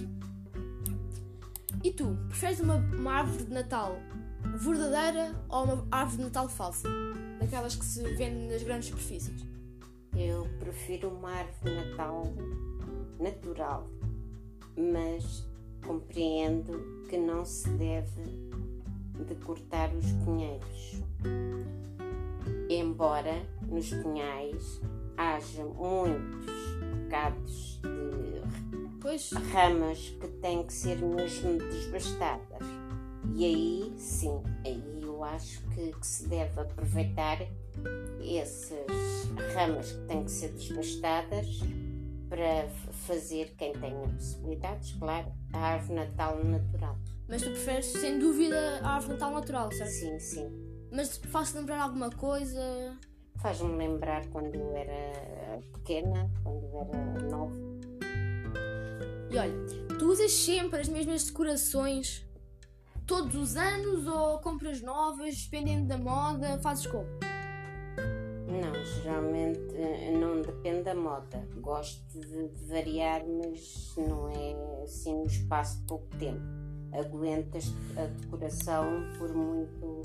E 1.82 1.90
tu, 1.92 2.16
preferes 2.28 2.60
uma, 2.60 2.76
uma 2.76 3.12
árvore 3.12 3.44
de 3.44 3.52
Natal 3.52 3.98
verdadeira 4.56 5.34
ou 5.48 5.64
uma 5.64 5.86
árvore 5.90 6.18
de 6.18 6.24
Natal 6.24 6.48
falsa? 6.48 6.88
Daquelas 7.40 7.76
que 7.76 7.84
se 7.84 8.02
vendem 8.14 8.48
nas 8.48 8.62
grandes 8.62 8.88
superfícies. 8.88 9.44
Eu 10.16 10.48
prefiro 10.58 11.08
uma 11.08 11.30
árvore 11.30 11.58
de 11.64 11.90
Natal 11.90 12.24
natural, 13.18 13.88
mas 14.76 15.46
compreendo 15.86 17.06
que 17.08 17.16
não 17.16 17.44
se 17.44 17.68
deve 17.70 18.47
de 19.24 19.34
cortar 19.36 19.92
os 19.94 20.12
pinheiros. 20.24 21.02
Embora 22.70 23.42
nos 23.68 23.90
pinhais 23.90 24.80
haja 25.16 25.64
muitos 25.64 26.52
bocados 27.06 27.80
de 27.82 28.28
Pois, 29.00 29.30
ramas 29.52 30.10
que 30.20 30.26
têm 30.26 30.64
que 30.64 30.72
ser 30.72 30.98
mesmo 30.98 31.56
desbastadas. 31.56 32.66
E 33.36 33.44
aí, 33.44 33.94
sim, 33.96 34.42
aí 34.66 35.00
eu 35.02 35.22
acho 35.22 35.62
que, 35.68 35.92
que 35.92 36.06
se 36.06 36.28
deve 36.28 36.60
aproveitar 36.60 37.38
essas 38.20 39.28
ramas 39.54 39.92
que 39.92 40.00
têm 40.08 40.24
que 40.24 40.30
ser 40.30 40.48
desbastadas 40.52 41.60
para 42.28 42.68
fazer, 43.06 43.54
quem 43.56 43.72
tenha 43.72 44.08
possibilidades, 44.08 44.92
claro, 44.98 45.32
a 45.52 45.58
árvore 45.58 45.94
natal 45.94 46.44
natural. 46.44 46.98
Mas 47.28 47.42
tu 47.42 47.50
preferes, 47.50 47.86
sem 47.86 48.18
dúvida, 48.18 48.80
a 48.82 48.94
árvore 48.94 49.14
de 49.14 49.20
Natal 49.20 49.34
natural, 49.34 49.72
certo? 49.72 49.90
Sim, 49.90 50.18
sim. 50.18 50.68
Mas 50.90 51.18
faz-te 51.18 51.58
lembrar 51.58 51.82
alguma 51.82 52.10
coisa? 52.10 52.98
Faz-me 53.42 53.76
lembrar 53.76 54.26
quando 54.28 54.54
eu 54.54 54.74
era 54.74 55.60
pequena, 55.74 56.30
quando 56.42 56.64
eu 56.64 56.80
era 56.80 57.22
nova. 57.28 57.54
E 59.30 59.36
olha, 59.36 59.52
tu 59.98 60.06
usas 60.06 60.32
sempre 60.32 60.80
as 60.80 60.88
mesmas 60.88 61.24
decorações 61.24 62.26
todos 63.06 63.34
os 63.34 63.56
anos 63.56 64.06
ou 64.06 64.38
compras 64.40 64.80
novas, 64.80 65.44
dependendo 65.44 65.86
da 65.86 65.98
moda, 65.98 66.58
fazes 66.60 66.86
como? 66.86 67.06
Não, 68.46 68.84
geralmente 69.02 69.60
eh, 69.74 70.12
não 70.12 70.40
depende 70.40 70.84
da 70.84 70.94
moda. 70.94 71.46
Gosto 71.56 72.02
de, 72.18 72.48
de 72.48 72.64
variar, 72.64 73.22
mas 73.26 73.94
não 73.98 74.30
é 74.30 74.82
assim 74.82 75.14
no 75.14 75.26
espaço 75.26 75.78
de 75.80 75.86
pouco 75.86 76.06
tempo. 76.16 76.57
Aguentas 76.92 77.72
a 77.96 78.06
decoração 78.06 78.86
por 79.18 79.32
muito, 79.34 80.02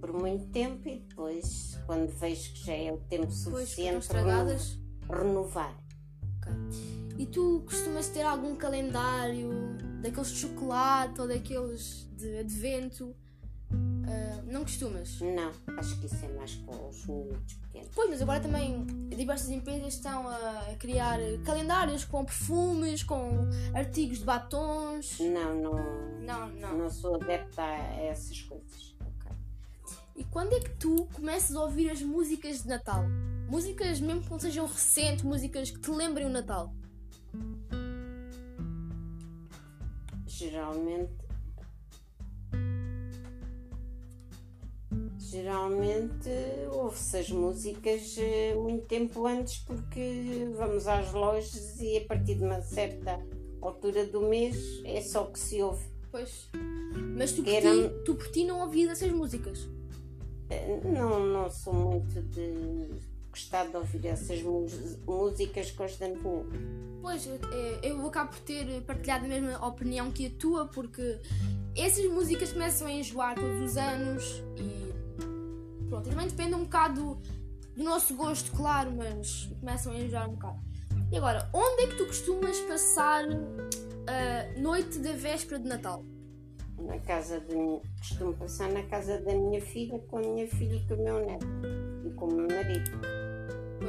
por 0.00 0.12
muito 0.12 0.46
tempo 0.46 0.88
e 0.88 0.98
depois, 1.00 1.78
quando 1.86 2.08
vejo 2.18 2.52
que 2.52 2.64
já 2.66 2.72
é 2.72 2.92
o 2.92 2.98
tempo 3.08 3.30
suficiente, 3.30 3.98
estragadas. 3.98 4.78
reno- 5.08 5.22
renovar. 5.22 5.76
Ok. 6.38 6.52
E 7.18 7.26
tu 7.26 7.62
costumas 7.66 8.08
ter 8.08 8.22
algum 8.22 8.56
calendário 8.56 9.50
daqueles 10.02 10.28
de 10.30 10.36
chocolate 10.38 11.20
ou 11.20 11.28
daqueles 11.28 12.08
de 12.16 12.38
advento? 12.38 13.14
Ah, 14.08 14.42
não 14.46 14.62
costumas? 14.62 15.20
Não, 15.20 15.50
acho 15.78 15.98
que 16.00 16.06
isso 16.06 16.24
é 16.24 16.28
mais 16.34 16.54
com 16.56 16.88
os 16.88 17.06
miúdos. 17.06 17.58
Pois, 17.94 18.10
mas 18.10 18.22
agora 18.22 18.40
também 18.40 18.84
diversas 19.08 19.50
empresas 19.50 19.94
estão 19.94 20.28
a 20.28 20.74
criar 20.78 21.18
calendários 21.44 22.04
com 22.04 22.24
perfumes, 22.24 23.02
com 23.02 23.48
artigos 23.74 24.18
de 24.18 24.24
batons. 24.24 25.18
Não, 25.20 25.54
não, 25.54 26.20
Não, 26.20 26.48
não. 26.50 26.78
não 26.78 26.90
sou 26.90 27.16
adepta 27.16 27.62
a 27.62 27.76
essas 28.04 28.40
coisas. 28.42 28.94
E 30.14 30.24
quando 30.24 30.54
é 30.54 30.60
que 30.60 30.70
tu 30.76 31.06
começas 31.14 31.54
a 31.54 31.62
ouvir 31.62 31.90
as 31.90 32.00
músicas 32.00 32.62
de 32.62 32.68
Natal? 32.68 33.04
Músicas 33.48 34.00
mesmo 34.00 34.22
que 34.22 34.30
não 34.30 34.38
sejam 34.38 34.66
recentes, 34.66 35.22
músicas 35.22 35.70
que 35.70 35.78
te 35.78 35.90
lembrem 35.90 36.26
o 36.26 36.30
Natal. 36.30 36.72
Geralmente. 40.26 41.25
Geralmente 45.36 46.30
ouve-se 46.72 47.18
as 47.18 47.28
músicas 47.30 48.16
eh, 48.18 48.54
muito 48.54 48.86
tempo 48.86 49.26
antes 49.26 49.58
porque 49.58 50.48
vamos 50.56 50.86
às 50.88 51.12
lojas 51.12 51.78
e 51.78 51.98
a 51.98 52.04
partir 52.06 52.36
de 52.36 52.44
uma 52.44 52.62
certa 52.62 53.20
altura 53.60 54.06
do 54.06 54.22
mês 54.22 54.56
é 54.84 54.98
só 55.02 55.24
que 55.26 55.38
se 55.38 55.60
ouve. 55.62 55.84
Pois. 56.10 56.48
Mas 57.18 57.32
tu 57.32 57.42
por, 57.42 57.52
Era- 57.52 57.70
ti, 57.70 57.94
tu 58.06 58.14
por 58.14 58.28
ti 58.30 58.44
não 58.44 58.60
ouvias 58.62 58.90
essas 58.92 59.12
músicas. 59.12 59.68
Eh, 60.48 60.80
Não, 60.84 61.26
não 61.26 61.50
sou 61.50 61.74
muito 61.74 62.22
de 62.22 62.88
gostar 63.30 63.66
de 63.68 63.76
ouvir 63.76 64.06
essas 64.06 64.40
músicas 65.06 65.70
constantemente. 65.72 66.48
Pois, 67.02 67.26
eu, 67.26 67.34
eh, 67.52 67.80
eu 67.82 68.06
acabo 68.06 68.30
por 68.30 68.40
ter 68.40 68.64
partilhado 68.82 69.26
a 69.26 69.28
mesma 69.28 69.66
opinião 69.68 70.10
que 70.10 70.26
a 70.28 70.30
tua, 70.30 70.66
porque 70.66 71.18
essas 71.76 72.06
músicas 72.10 72.52
começam 72.54 72.86
a 72.86 72.92
enjoar 72.92 73.34
todos 73.34 73.60
os 73.70 73.76
anos 73.76 74.42
e 74.56 74.85
pronto, 75.88 76.08
e 76.08 76.10
também 76.10 76.28
depende 76.28 76.54
um 76.54 76.64
bocado 76.64 77.20
do 77.76 77.84
nosso 77.84 78.14
gosto, 78.16 78.52
claro, 78.52 78.90
mas 78.96 79.50
começam 79.60 79.92
a 79.92 79.98
enjoar 79.98 80.28
um 80.28 80.34
bocado. 80.34 80.58
E 81.12 81.16
agora, 81.16 81.48
onde 81.52 81.82
é 81.82 81.86
que 81.86 81.96
tu 81.96 82.06
costumas 82.06 82.58
passar 82.60 83.24
a 83.24 84.60
noite 84.60 84.98
da 84.98 85.12
véspera 85.12 85.60
de 85.60 85.68
Natal? 85.68 86.04
Na 86.78 86.98
casa 87.00 87.40
de 87.40 87.80
costumo 87.98 88.34
passar 88.34 88.70
na 88.70 88.82
casa 88.82 89.20
da 89.20 89.34
minha 89.34 89.60
filha 89.60 89.98
com 90.00 90.18
a 90.18 90.20
minha 90.20 90.48
filha 90.48 90.74
e 90.74 90.86
com 90.86 90.94
o 90.94 91.02
meu 91.02 91.24
neto 91.24 91.46
e 92.04 92.10
com 92.10 92.26
o 92.26 92.34
meu 92.34 92.48
marido. 92.48 92.90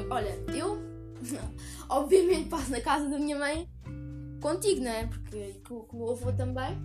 Olha, 0.09 0.37
eu 0.55 0.77
obviamente 1.89 2.49
passo 2.49 2.71
na 2.71 2.81
casa 2.81 3.09
da 3.09 3.17
minha 3.17 3.37
mãe 3.37 3.67
contigo, 4.41 4.81
não 4.81 4.91
é? 4.91 5.07
Porque 5.07 5.55
com, 5.67 5.81
com 5.81 5.97
o 5.97 5.99
meu 5.99 6.11
avô 6.11 6.31
também. 6.31 6.77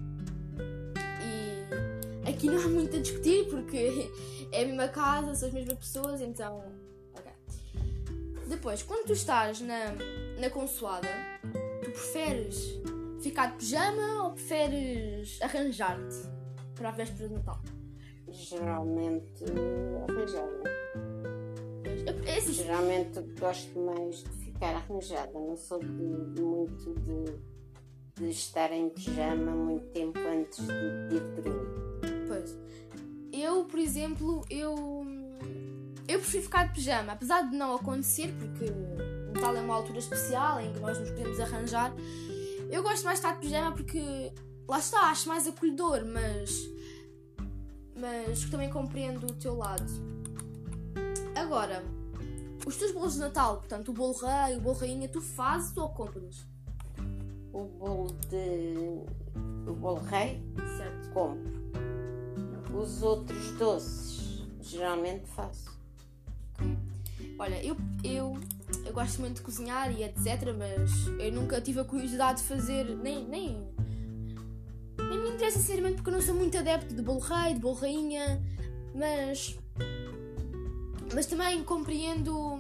E 2.25 2.29
aqui 2.29 2.49
não 2.49 2.59
há 2.61 2.69
muito 2.69 2.97
a 2.97 3.01
discutir 3.01 3.49
porque 3.49 4.11
é 4.53 4.63
a 4.63 4.67
mesma 4.67 4.89
casa, 4.89 5.35
são 5.35 5.49
as 5.49 5.55
mesmas 5.55 5.79
pessoas, 5.79 6.21
então. 6.21 6.63
Ok. 7.15 7.33
Depois, 8.49 8.83
quando 8.83 9.07
tu 9.07 9.13
estás 9.13 9.61
na, 9.61 9.93
na 10.39 10.51
consoada, 10.51 11.09
tu 11.83 11.91
preferes 11.91 12.79
ficar 13.21 13.47
de 13.53 13.57
pijama 13.59 14.25
ou 14.25 14.33
preferes 14.33 15.41
arranjar-te 15.43 16.17
para 16.75 16.89
a 16.91 16.93
véspera 16.93 17.29
de 17.29 17.35
Natal? 17.35 17.61
Geralmente 18.29 19.45
arranjada. 20.09 20.63
Eu- 22.07 22.25
É 22.27 22.39
assim, 22.39 22.53
Geralmente 22.53 23.21
gosto 23.39 23.79
mais 23.79 24.23
de 24.25 24.31
ficar 24.45 24.75
arranjada, 24.75 25.33
não 25.33 25.57
sou 25.57 25.79
de, 25.79 25.87
de 26.35 26.41
muito 26.43 26.95
de, 27.01 28.23
de 28.25 28.31
estar 28.31 28.73
em 28.73 28.89
pijama 28.91 29.53
muito 29.53 29.87
tempo 29.89 30.19
antes 30.19 30.59
de, 30.59 31.09
de 31.09 31.17
ir 31.17 31.43
dormir. 31.43 31.69
Pois. 32.29 32.57
Eu, 33.33 33.65
por 33.65 33.79
exemplo, 33.79 34.45
eu. 34.51 35.07
Eu 36.07 36.19
prefiro 36.19 36.43
ficar 36.43 36.67
de 36.69 36.75
pijama, 36.75 37.13
apesar 37.13 37.49
de 37.49 37.57
não 37.57 37.75
acontecer, 37.75 38.35
porque 38.39 38.67
Natal 39.33 39.57
é 39.57 39.61
uma 39.61 39.75
altura 39.77 39.99
especial 39.99 40.61
em 40.61 40.73
que 40.73 40.81
nós 40.81 40.99
nos 40.99 41.11
podemos 41.11 41.41
arranjar. 41.41 41.93
Eu 42.71 42.83
gosto 42.83 43.05
mais 43.05 43.21
de 43.21 43.27
estar 43.27 43.35
de 43.39 43.47
pijama 43.47 43.73
porque 43.73 44.33
lá 44.69 44.79
está, 44.79 45.11
acho 45.11 45.29
mais 45.29 45.47
acolhedor, 45.47 46.05
mas. 46.05 46.69
Mas 47.99 48.45
também 48.51 48.69
compreendo 48.71 49.27
o 49.27 49.35
teu 49.35 49.55
lado. 49.57 49.85
Agora, 51.35 51.83
os 52.67 52.77
teus 52.77 52.93
bolos 52.93 53.15
de 53.15 53.21
Natal, 53.21 53.59
portanto, 53.59 53.89
o 53.91 53.93
bolo 53.93 54.15
rei, 54.15 54.57
o 54.57 54.61
bolo 54.61 54.77
rainha, 54.77 55.09
tu 55.09 55.21
fazes 55.21 55.77
ou 55.77 55.89
compras? 55.89 56.47
O 57.53 57.65
bolo 57.65 58.17
de. 58.29 58.75
o 59.69 59.73
bolo 59.75 60.01
rei, 60.01 60.43
Certo. 60.77 61.11
compro. 61.11 61.62
Os 62.75 63.03
outros 63.03 63.53
doces, 63.53 64.43
geralmente 64.61 65.27
faço. 65.27 65.71
Olha, 67.39 67.63
eu, 67.65 67.77
eu, 68.05 68.39
eu 68.85 68.93
gosto 68.93 69.21
muito 69.21 69.37
de 69.37 69.43
cozinhar 69.43 69.93
e 69.93 70.05
etc, 70.05 70.55
mas 70.57 71.07
eu 71.19 71.33
nunca 71.33 71.61
tive 71.61 71.81
a 71.81 71.85
curiosidade 71.85 72.41
de 72.41 72.45
fazer, 72.49 72.85
nem, 72.97 73.25
nem, 73.27 73.69
nem 74.99 75.21
me 75.21 75.31
interessa 75.31 75.59
sinceramente 75.59 75.97
porque 75.97 76.11
eu 76.11 76.15
não 76.15 76.23
sou 76.23 76.35
muito 76.35 76.57
adepto 76.57 76.95
de 76.95 77.03
bolo 77.03 77.21
rei, 77.21 77.55
de 77.55 77.61
bolo 77.61 77.75
rainha, 77.75 78.41
mas, 78.95 79.59
mas 81.15 81.27
também 81.27 81.63
compreendo 81.65 82.59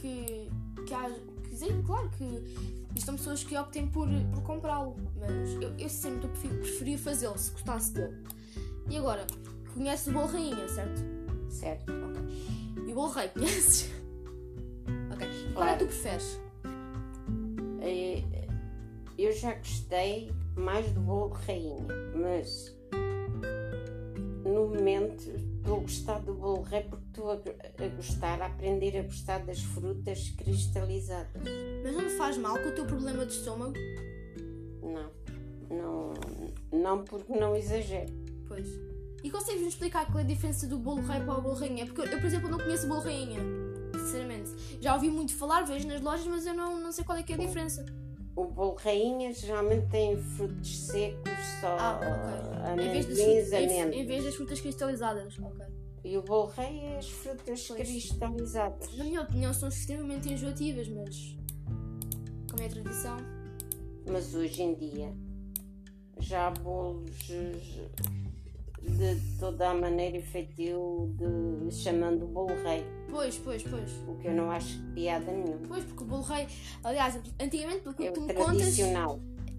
que, 0.00 0.50
que 0.86 0.94
há, 0.94 1.10
quer 1.44 1.50
dizer, 1.50 1.82
claro 1.86 2.10
que 2.10 2.24
existem 2.94 3.16
pessoas 3.16 3.42
que 3.42 3.56
optem 3.56 3.86
por, 3.88 4.08
por 4.34 4.42
comprá-lo, 4.42 4.96
mas 5.18 5.50
eu, 5.54 5.74
eu 5.78 5.88
preferia 6.60 6.98
fazê-lo 6.98 7.38
se 7.38 7.50
gostasse 7.52 7.92
dele. 7.92 8.22
E 8.90 8.96
agora, 8.98 9.26
conheces 9.74 10.06
o 10.08 10.12
bolo 10.12 10.26
rainha, 10.26 10.68
certo? 10.68 11.00
Certo? 11.50 11.92
E 12.86 12.92
o 12.92 12.94
bolo 12.94 13.12
rei, 13.12 13.28
conheces? 13.28 13.90
ok. 15.12 15.26
E 15.26 15.52
qual 15.52 15.66
é 15.68 15.72
que 15.72 15.78
Claro. 15.78 15.78
tu 15.78 15.86
preferes? 15.86 16.40
Eh, 17.80 18.22
Eu 19.18 19.30
já 19.32 19.54
gostei 19.54 20.32
mais 20.56 20.90
do 20.92 21.00
bolo 21.00 21.28
rainha, 21.46 21.76
mas 22.14 22.74
no 24.44 24.66
momento 24.68 25.28
estou 25.58 25.76
a 25.76 25.80
gostar 25.80 26.18
do 26.20 26.34
bolo 26.34 26.62
rei 26.62 26.82
porque 26.82 27.04
estou 27.08 27.30
a, 27.30 27.34
a 27.34 27.88
gostar, 27.88 28.40
a 28.42 28.46
aprender 28.46 28.96
a 28.98 29.02
gostar 29.02 29.38
das 29.44 29.60
frutas 29.60 30.30
cristalizadas. 30.30 31.42
Mas 31.84 31.92
não 31.94 32.06
te 32.08 32.16
faz 32.16 32.36
mal 32.38 32.58
com 32.58 32.68
o 32.70 32.74
teu 32.74 32.86
problema 32.86 33.24
de 33.26 33.32
estômago? 33.32 33.74
Não, 34.82 35.10
não, 35.70 36.14
não 36.72 37.04
porque 37.04 37.32
não 37.38 37.54
exagero. 37.54 38.10
E 39.22 39.30
consegues-me 39.30 39.68
explicar 39.68 40.06
qual 40.06 40.18
é 40.18 40.22
a 40.22 40.26
diferença 40.26 40.66
do 40.66 40.78
bolo 40.78 41.00
rei 41.02 41.20
para 41.20 41.38
o 41.38 41.40
bolo 41.40 41.54
rainha? 41.54 41.86
Porque 41.86 42.00
eu, 42.00 42.06
eu, 42.06 42.18
por 42.18 42.26
exemplo, 42.26 42.50
não 42.50 42.58
conheço 42.58 42.86
o 42.86 42.88
bolo 42.88 43.02
rainha. 43.02 43.40
Sinceramente. 43.92 44.50
Já 44.80 44.94
ouvi 44.94 45.08
muito 45.10 45.34
falar, 45.34 45.62
vejo 45.62 45.86
nas 45.86 46.00
lojas, 46.00 46.26
mas 46.26 46.44
eu 46.46 46.54
não, 46.54 46.80
não 46.80 46.90
sei 46.90 47.04
qual 47.04 47.16
é 47.16 47.22
que 47.22 47.32
é 47.32 47.36
a 47.36 47.38
diferença. 47.38 47.86
O 48.34 48.46
bolo 48.46 48.74
rainha 48.74 49.32
geralmente 49.32 49.88
tem 49.90 50.16
frutos 50.16 50.86
secos, 50.86 51.30
só 51.60 51.76
Ah, 51.78 52.00
ok. 52.00 52.84
Em 52.84 52.90
vez, 52.90 53.06
das, 53.06 53.18
em, 53.52 54.00
em 54.00 54.06
vez 54.06 54.24
das 54.24 54.34
frutas 54.34 54.60
cristalizadas. 54.60 55.36
E 56.04 56.16
o 56.16 56.22
bolo 56.22 56.46
rei 56.48 56.80
é 56.80 56.98
as 56.98 57.08
frutas 57.08 57.68
Pois. 57.68 57.80
cristalizadas. 57.80 58.96
Na 58.96 59.04
minha 59.04 59.22
opinião, 59.22 59.54
são 59.54 59.68
extremamente 59.68 60.32
enjoativas, 60.32 60.88
mas. 60.88 61.36
Como 62.50 62.62
é 62.62 62.66
a 62.66 62.70
tradição. 62.70 63.16
Mas 64.06 64.34
hoje 64.34 64.62
em 64.62 64.74
dia 64.74 65.14
já 66.18 66.48
há 66.48 66.50
bolos 66.50 67.30
de 68.82 69.16
toda 69.38 69.70
a 69.70 69.74
maneira 69.74 70.16
e 70.18 70.22
feitio 70.22 71.14
de 71.16 71.74
chamando 71.74 72.26
bolo 72.26 72.54
rei, 72.64 72.84
Pois, 73.10 73.38
pois, 73.38 73.62
pois. 73.62 73.90
o 74.08 74.16
que 74.16 74.28
eu 74.28 74.32
não 74.34 74.50
acho 74.50 74.80
piada 74.94 75.30
nenhuma. 75.30 75.60
Pois, 75.68 75.84
porque 75.84 76.02
o 76.02 76.06
bolo 76.06 76.22
rei. 76.22 76.46
Aliás, 76.82 77.18
antigamente, 77.40 77.80
pelo 77.82 77.94
que 77.94 78.04
É 78.06 78.10
tu 78.10 78.20
o 78.20 78.26
me 78.26 78.34
contas. 78.34 78.74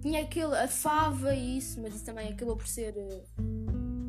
tinha 0.02 0.20
aquele, 0.20 0.54
a 0.56 0.68
fava 0.68 1.34
e 1.34 1.58
isso, 1.58 1.80
mas 1.80 1.94
isso 1.94 2.04
também 2.04 2.28
acabou 2.28 2.56
por 2.56 2.66
ser. 2.66 2.94
eh, 2.96 3.22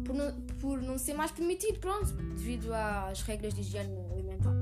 Por 0.03 0.13
não, 0.15 0.31
por 0.61 0.81
não 0.81 0.97
ser 0.97 1.13
mais 1.13 1.31
permitido, 1.31 1.79
pronto, 1.79 2.11
devido 2.35 2.73
às 2.73 3.21
regras 3.21 3.53
de 3.53 3.61
higiene 3.61 3.97
alimentar. 4.11 4.53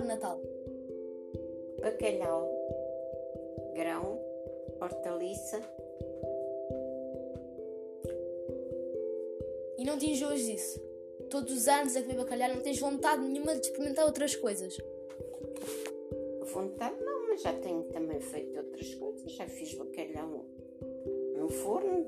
De 0.00 0.06
Natal? 0.06 0.40
Bacalhau, 1.80 2.48
grão, 3.74 4.18
hortaliça. 4.80 5.60
E 9.78 9.84
não 9.84 9.98
te 9.98 10.10
enjoas 10.10 10.40
disso? 10.40 10.80
Todos 11.30 11.52
os 11.52 11.68
anos 11.68 11.96
a 11.96 12.02
comer 12.02 12.16
bacalhau, 12.16 12.54
não 12.54 12.60
tens 12.60 12.78
vontade 12.78 13.26
nenhuma 13.26 13.54
de 13.54 13.66
experimentar 13.66 14.06
outras 14.06 14.34
coisas? 14.36 14.76
Vontade 16.52 16.94
não, 17.02 17.28
mas 17.28 17.42
já 17.42 17.52
tenho 17.52 17.82
também 17.84 18.20
feito 18.20 18.56
outras 18.56 18.94
coisas. 18.94 19.32
Já 19.32 19.46
fiz 19.46 19.74
bacalhau 19.74 20.44
no 21.36 21.48
forno. 21.48 22.06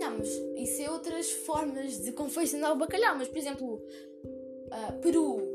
Não, 0.00 0.18
mas 0.18 0.28
isso 0.56 0.82
é 0.82 0.90
outras 0.90 1.30
formas 1.30 2.02
de 2.02 2.12
confeccionar 2.12 2.72
o 2.72 2.76
bacalhau. 2.76 3.16
Mas, 3.16 3.28
por 3.28 3.38
exemplo, 3.38 3.82
ah, 4.70 4.92
peru, 5.00 5.45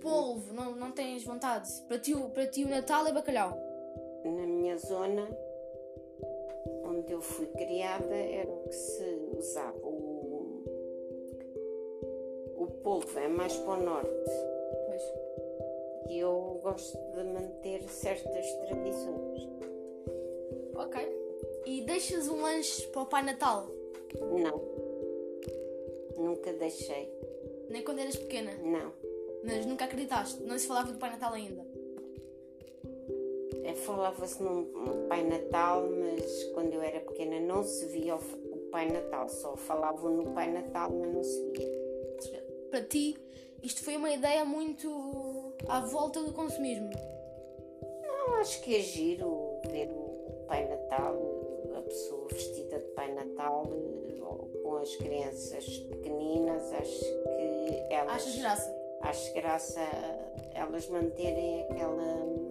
polvo, 0.00 0.52
não, 0.54 0.74
não 0.76 0.92
tens 0.92 1.24
vontade? 1.24 1.68
Para 1.86 1.98
ti, 1.98 2.14
o- 2.14 2.30
para 2.30 2.46
ti 2.46 2.64
o 2.64 2.68
Natal 2.68 3.06
é 3.06 3.12
bacalhau. 3.12 3.56
Na 4.24 4.46
minha 4.46 4.76
zona, 4.76 5.28
onde 6.84 7.12
eu 7.12 7.20
fui 7.20 7.46
criada, 7.46 8.14
era 8.14 8.50
o 8.50 8.62
que 8.68 8.74
se 8.74 9.04
usava. 9.38 9.78
O, 9.82 10.62
o 12.56 12.66
polvo 12.82 13.18
é 13.18 13.28
mais 13.28 13.56
para 13.56 13.78
o 13.80 13.82
norte. 13.82 14.30
Pois. 14.86 15.02
E 16.10 16.18
eu 16.18 16.58
gosto 16.62 16.96
de 17.14 17.24
manter 17.24 17.82
certas 17.88 18.52
tradições. 18.52 19.48
Ok. 20.74 21.18
E 21.66 21.82
deixas 21.82 22.28
um 22.28 22.40
lanche 22.40 22.86
para 22.88 23.02
o 23.02 23.06
Pai 23.06 23.22
Natal? 23.24 23.66
Não. 24.20 24.60
Nunca 26.16 26.52
deixei. 26.54 27.12
Nem 27.68 27.82
quando 27.84 28.00
eras 28.00 28.16
pequena. 28.16 28.52
Não. 28.62 28.92
Mas 29.44 29.66
nunca 29.66 29.84
acreditaste. 29.84 30.42
Não 30.42 30.58
se 30.58 30.66
falava 30.66 30.92
do 30.92 30.98
Pai 30.98 31.10
Natal 31.10 31.32
ainda. 31.32 31.64
É, 33.64 33.74
Falava-se 33.74 34.42
num 34.42 35.06
Pai 35.08 35.24
Natal, 35.24 35.88
mas 35.90 36.44
quando 36.54 36.72
eu 36.72 36.82
era 36.82 37.00
pequena 37.00 37.38
não 37.40 37.62
se 37.62 37.86
via 37.86 38.16
o, 38.16 38.18
o 38.18 38.58
Pai 38.70 38.90
Natal. 38.90 39.28
Só 39.28 39.56
falavam 39.56 40.10
no 40.10 40.32
Pai 40.32 40.50
Natal, 40.50 40.90
mas 40.90 41.14
não 41.14 41.22
se 41.22 41.50
via. 41.50 41.78
Para 42.70 42.82
ti, 42.82 43.16
isto 43.62 43.82
foi 43.82 43.96
uma 43.96 44.10
ideia 44.10 44.44
muito 44.44 45.54
à 45.66 45.80
volta 45.80 46.22
do 46.22 46.32
consumismo. 46.32 46.90
Eu 47.82 48.34
acho 48.36 48.62
que 48.62 48.76
é 48.76 48.80
giro 48.80 49.60
ver 49.70 49.90
o 49.90 50.44
Pai 50.46 50.68
Natal, 50.68 51.16
a 51.76 51.82
pessoa 51.82 52.28
vestida 52.28 52.78
de 52.78 52.88
Pai 52.88 53.12
Natal, 53.12 53.64
com 54.62 54.76
as 54.76 54.94
crianças 54.96 55.66
pequeninas. 55.78 56.72
Acho 56.72 57.00
que 57.00 57.92
elas. 57.92 58.12
Achas 58.14 58.36
graça? 58.36 58.77
Acho 59.02 59.34
graça 59.34 59.80
elas 60.54 60.88
manterem 60.88 61.62
aquela. 61.62 62.48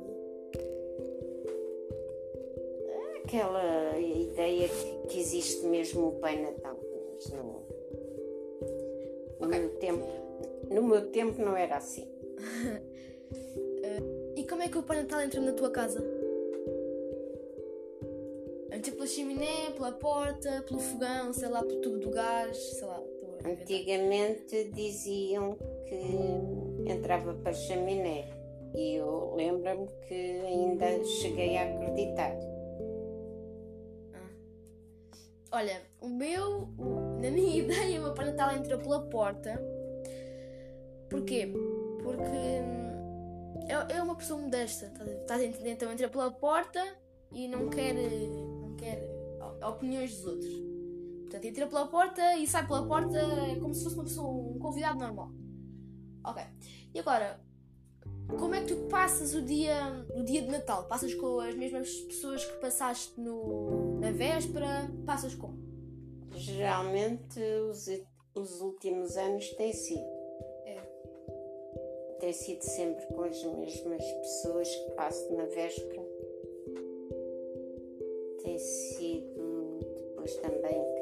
aquela 3.24 4.00
ideia 4.00 4.70
que, 4.70 5.08
que 5.10 5.20
existe 5.20 5.66
mesmo 5.66 6.08
o 6.08 6.20
Pai 6.20 6.42
Natal. 6.42 6.80
Mas. 7.14 7.30
No, 7.32 7.62
Ok. 9.40 9.60
meu 9.60 9.70
tempo, 9.78 10.08
no 10.70 10.84
meu 10.84 11.12
tempo 11.12 11.42
não 11.42 11.56
era 11.56 11.78
assim. 11.78 12.08
E 14.36 14.44
como 14.44 14.62
é 14.62 14.70
que 14.70 14.78
o 14.78 14.84
Pai 14.84 15.02
Natal 15.02 15.22
entra 15.22 15.42
na 15.42 15.52
tua 15.52 15.72
casa? 15.72 16.00
Entra 18.72 18.92
pela 18.92 19.08
chaminé, 19.08 19.72
pela 19.76 19.92
porta, 19.92 20.64
pelo 20.68 20.80
fogão, 20.80 21.34
sei 21.34 21.48
lá, 21.50 21.64
pelo 21.64 21.82
tubo 21.82 21.98
do 21.98 22.12
gás, 22.12 22.56
sei 22.56 22.86
lá. 22.86 23.04
Antigamente 23.48 24.72
diziam 24.74 25.58
que 25.88 26.92
entrava 26.92 27.34
para 27.36 27.54
chaminé 27.54 28.26
e 28.76 28.96
eu 28.96 29.34
lembro-me 29.36 29.88
que 30.08 30.14
ainda 30.14 31.04
cheguei 31.06 31.58
a 31.58 31.64
acreditar. 31.64 32.36
Olha, 35.50 35.82
o 36.02 36.10
meu, 36.10 36.68
na 37.22 37.32
minha 37.32 37.56
ideia, 37.64 38.00
o 38.00 38.04
meu 38.04 38.14
Pai 38.14 38.26
Natal 38.26 38.54
entra 38.56 38.78
pela 38.78 39.02
porta. 39.08 39.58
Porquê? 41.10 41.48
Porque 42.04 42.22
hum, 42.22 43.62
é, 43.70 43.98
é 43.98 44.02
uma 44.02 44.16
pessoa 44.16 44.42
modesta, 44.42 44.92
estás 45.22 45.42
a- 45.42 45.46
entender? 45.46 45.72
Então 45.72 45.90
entra 45.92 46.10
pela 46.10 46.30
porta 46.30 46.84
e 47.32 47.48
não 47.48 47.70
quer, 47.70 47.94
não 47.94 48.76
quer 48.76 49.02
opiniões 49.66 50.18
dos 50.18 50.26
outros. 50.26 50.77
Portanto, 51.28 51.44
entra 51.44 51.68
pela 51.68 51.88
porta 51.88 52.36
e 52.38 52.48
sai 52.48 52.66
pela 52.66 52.88
porta 52.88 53.20
como 53.60 53.74
se 53.74 53.84
fosse 53.84 53.96
uma 53.96 54.06
pessoa, 54.06 54.30
um 54.30 54.58
convidado 54.60 54.98
normal. 54.98 55.30
Ok. 56.24 56.42
E 56.94 57.00
agora, 57.00 57.40
como 58.40 58.56
é 58.56 58.62
que 58.62 58.74
tu 58.74 58.88
passas 58.88 59.36
o 59.36 59.42
dia, 59.42 60.06
o 60.16 60.24
dia 60.24 60.42
de 60.42 60.48
Natal? 60.48 60.88
Passas 60.88 61.14
com 61.14 61.42
as 61.42 61.54
mesmas 61.54 61.90
pessoas 61.90 62.46
que 62.46 62.58
passaste 62.60 63.20
no, 63.20 64.00
na 64.00 64.12
véspera? 64.12 64.90
Passas 65.06 65.36
como? 65.36 65.58
Geralmente 66.34 67.42
os, 67.70 67.88
os 68.34 68.62
últimos 68.62 69.18
anos 69.18 69.50
têm 69.52 69.74
sido. 69.74 70.08
É. 70.66 70.82
Tem 72.22 72.32
sido 72.32 72.62
sempre 72.62 73.06
com 73.08 73.24
as 73.24 73.44
mesmas 73.44 74.04
pessoas 74.04 74.70
que 74.74 74.92
passo 74.92 75.34
na 75.36 75.46
véspera. 75.46 76.08
Tem 78.44 78.58
sido 78.58 79.80
depois 80.28 80.36
também 80.38 80.97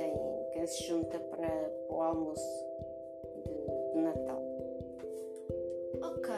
se 0.67 0.83
junta 0.83 1.19
para, 1.19 1.47
para 1.47 1.95
o 1.95 2.01
almoço 2.01 2.65
de, 3.43 3.93
de 3.93 3.99
Natal. 3.99 4.41
Ok. 6.01 6.33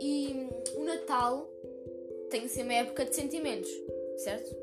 E 0.00 0.48
o 0.76 0.84
Natal 0.84 1.48
tem 2.30 2.42
que 2.42 2.48
ser 2.48 2.62
uma 2.62 2.74
época 2.74 3.04
de 3.04 3.14
sentimentos, 3.14 3.70
certo? 4.16 4.54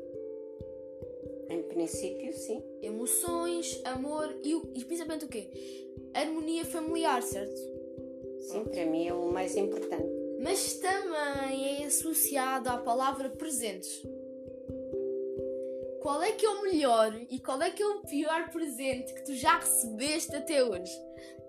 Em 1.48 1.62
princípio, 1.62 2.32
sim. 2.32 2.62
Emoções, 2.82 3.80
amor 3.84 4.34
e, 4.42 4.52
e 4.74 4.84
principalmente 4.84 5.24
o 5.24 5.28
quê? 5.28 5.48
Harmonia 6.14 6.64
familiar, 6.64 7.22
certo? 7.22 7.58
Sim, 8.40 8.64
para 8.64 8.84
mim 8.86 9.06
é 9.06 9.14
o 9.14 9.30
mais 9.30 9.56
importante. 9.56 10.06
Mas 10.40 10.74
também 10.74 11.82
é 11.82 11.86
associado 11.86 12.68
à 12.68 12.76
palavra 12.76 13.30
presentes. 13.30 14.02
Qual 16.02 16.22
é 16.22 16.32
que 16.32 16.44
é 16.44 16.48
o 16.48 16.62
melhor 16.62 17.14
e 17.30 17.38
qual 17.38 17.60
é 17.62 17.70
que 17.70 17.82
é 17.82 17.86
o 17.86 18.00
pior 18.02 18.50
presente 18.50 19.14
que 19.14 19.24
tu 19.24 19.34
já 19.34 19.56
recebeste 19.58 20.34
até 20.34 20.62
hoje? 20.64 20.92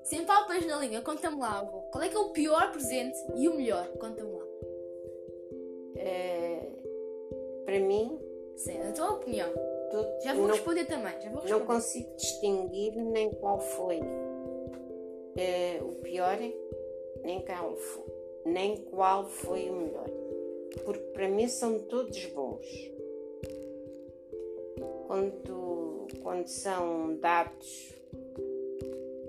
Sem 0.04 0.26
palpas 0.26 0.66
na 0.66 0.78
língua, 0.78 1.02
conta-me 1.02 1.40
lá, 1.40 1.60
avô. 1.60 1.82
Qual 1.92 2.04
é 2.04 2.10
que 2.10 2.16
é 2.16 2.20
o 2.20 2.30
pior 2.32 2.72
presente 2.72 3.18
e 3.36 3.48
o 3.48 3.56
melhor? 3.56 3.88
Conta-me 4.00 4.32
lá. 4.32 4.46
Eh, 5.96 6.72
para 7.66 7.80
mim, 7.80 8.20
Sim, 8.58 8.80
a 8.82 8.92
tua 8.92 9.12
opinião. 9.14 9.50
tudo- 9.90 10.10
Já 10.24 10.34
vou 10.34 10.48
não, 10.48 10.54
responder 10.56 10.86
também, 10.86 11.14
vou 11.22 11.32
não 11.36 11.42
responder. 11.42 11.66
consigo 11.66 12.16
distinguir 12.16 12.96
nem 12.96 13.32
qual 13.36 13.60
foi 13.60 14.00
eh, 15.38 15.80
o 15.82 15.96
pior, 16.02 16.38
nem 17.24 17.42
qual, 17.46 17.76
fo- 17.76 18.06
nem 18.46 18.78
qual 18.86 19.26
foi 19.26 19.70
o 19.70 19.74
melhor. 19.74 20.10
Porque 20.86 21.04
para 21.14 21.28
mim 21.30 21.48
são 21.48 21.80
todos 21.80 22.24
bons. 22.28 22.66
Quando, 25.14 26.08
quando 26.24 26.48
são 26.48 27.18
dados 27.18 27.94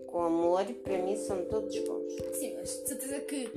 com 0.06 0.22
amor, 0.22 0.64
para 0.82 0.96
mim 0.96 1.14
são 1.14 1.44
todos 1.44 1.78
bons. 1.80 2.10
Sim, 2.38 2.54
mas 2.56 2.70
de 2.70 2.88
certeza 2.88 3.20
que. 3.20 3.52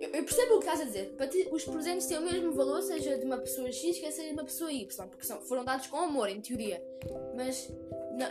Eu, 0.00 0.10
eu 0.10 0.24
percebo 0.24 0.54
o 0.54 0.58
que 0.60 0.66
estás 0.66 0.82
a 0.82 0.84
dizer. 0.84 1.14
Para 1.16 1.26
ti, 1.26 1.48
os 1.50 1.64
presentes 1.64 2.06
têm 2.06 2.18
o 2.18 2.22
mesmo 2.22 2.52
valor, 2.52 2.80
seja 2.80 3.18
de 3.18 3.24
uma 3.24 3.38
pessoa 3.38 3.72
X, 3.72 3.98
que 3.98 4.12
seja 4.12 4.28
de 4.28 4.34
uma 4.34 4.44
pessoa 4.44 4.70
Y, 4.70 5.08
porque 5.08 5.26
são, 5.26 5.40
foram 5.40 5.64
dados 5.64 5.88
com 5.88 5.96
amor, 5.96 6.28
em 6.28 6.40
teoria. 6.40 6.80
Mas 7.34 7.72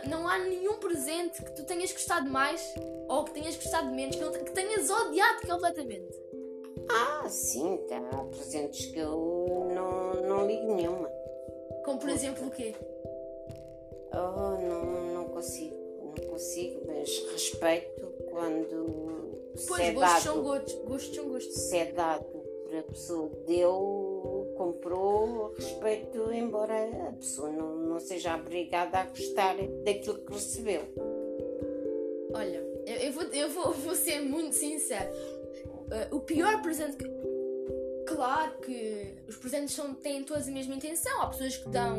não 0.08 0.26
há 0.26 0.38
nenhum 0.38 0.78
presente 0.78 1.44
que 1.44 1.54
tu 1.54 1.66
tenhas 1.66 1.92
gostado 1.92 2.30
mais 2.30 2.62
ou 3.08 3.24
que 3.24 3.32
tenhas 3.32 3.56
gostado 3.56 3.94
menos, 3.94 4.16
que, 4.16 4.44
que 4.44 4.52
tenhas 4.52 4.88
odiado 4.88 5.46
completamente. 5.46 6.18
Ah, 6.88 7.28
sim, 7.28 7.76
tá. 7.88 7.98
há 8.12 8.24
presentes 8.24 8.86
que 8.86 8.98
eu 8.98 9.68
não, 9.74 10.22
não 10.26 10.46
ligo 10.46 10.74
nenhuma. 10.74 11.15
Como 11.86 12.00
por 12.00 12.10
exemplo 12.10 12.48
o 12.48 12.50
quê? 12.50 12.74
Oh, 14.12 14.60
não, 14.60 15.14
não 15.14 15.24
consigo, 15.26 15.76
não 16.02 16.28
consigo, 16.28 16.82
mas 16.84 17.24
respeito 17.32 18.06
quando 18.28 19.54
Pois, 19.68 19.80
é 19.80 19.92
gostos 19.92 20.22
são 20.24 20.34
dado, 20.34 20.44
gostos, 20.44 20.74
gostos 20.84 21.14
são 21.14 21.28
gostos. 21.28 21.54
se 21.54 21.76
é 21.76 21.92
dado 21.92 22.24
por 22.24 22.76
a 22.76 22.82
pessoa 22.82 23.30
deu, 23.46 24.52
comprou, 24.56 25.54
respeito, 25.54 26.32
embora 26.32 26.74
a 27.08 27.12
pessoa 27.12 27.50
não, 27.50 27.76
não 27.76 28.00
seja 28.00 28.34
obrigada 28.34 28.98
a 28.98 29.04
gostar 29.04 29.56
daquilo 29.84 30.18
que 30.18 30.32
recebeu. 30.32 30.82
Olha, 32.34 32.58
eu, 32.84 32.96
eu 32.96 33.12
vou, 33.12 33.22
eu 33.22 33.48
vou, 33.50 33.72
vou 33.86 33.94
ser 33.94 34.20
muito 34.20 34.56
sincero. 34.56 35.10
Uh, 35.86 36.16
o 36.16 36.20
pior 36.20 36.60
presente 36.62 36.96
que. 36.96 37.15
Claro 38.16 38.58
que 38.60 39.14
os 39.28 39.36
presentes 39.36 39.74
são, 39.74 39.94
têm 39.94 40.24
todas 40.24 40.48
a 40.48 40.50
mesma 40.50 40.74
intenção. 40.74 41.20
Há 41.20 41.26
pessoas 41.26 41.58
que 41.58 41.68
dão 41.68 41.98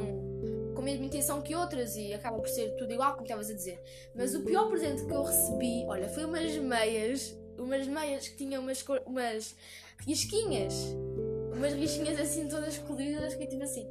com 0.73 0.81
a 0.81 0.83
mesma 0.83 1.05
intenção 1.05 1.43
que 1.43 1.53
outras 1.53 1.95
e 1.95 2.11
acaba 2.11 2.39
por 2.39 2.49
ser 2.49 2.75
tudo 2.75 2.91
igual, 2.91 3.11
como 3.11 3.21
estavas 3.21 3.51
a 3.51 3.53
dizer. 3.53 3.79
Mas 4.15 4.33
o 4.33 4.41
pior 4.41 4.67
presente 4.67 5.05
que 5.05 5.13
eu 5.13 5.21
recebi, 5.21 5.85
olha, 5.87 6.09
foi 6.09 6.25
umas 6.25 6.55
meias. 6.57 7.37
Umas 7.55 7.85
meias 7.85 8.27
que 8.29 8.35
tinham 8.35 8.63
umas, 8.63 8.83
umas 9.05 9.55
risquinhas. 9.99 10.73
Umas 11.55 11.73
risquinhas 11.73 12.19
assim 12.19 12.47
todas 12.47 12.79
coloridas 12.79 13.35
que 13.35 13.43
eu 13.43 13.49
tive 13.49 13.63
assim. 13.63 13.87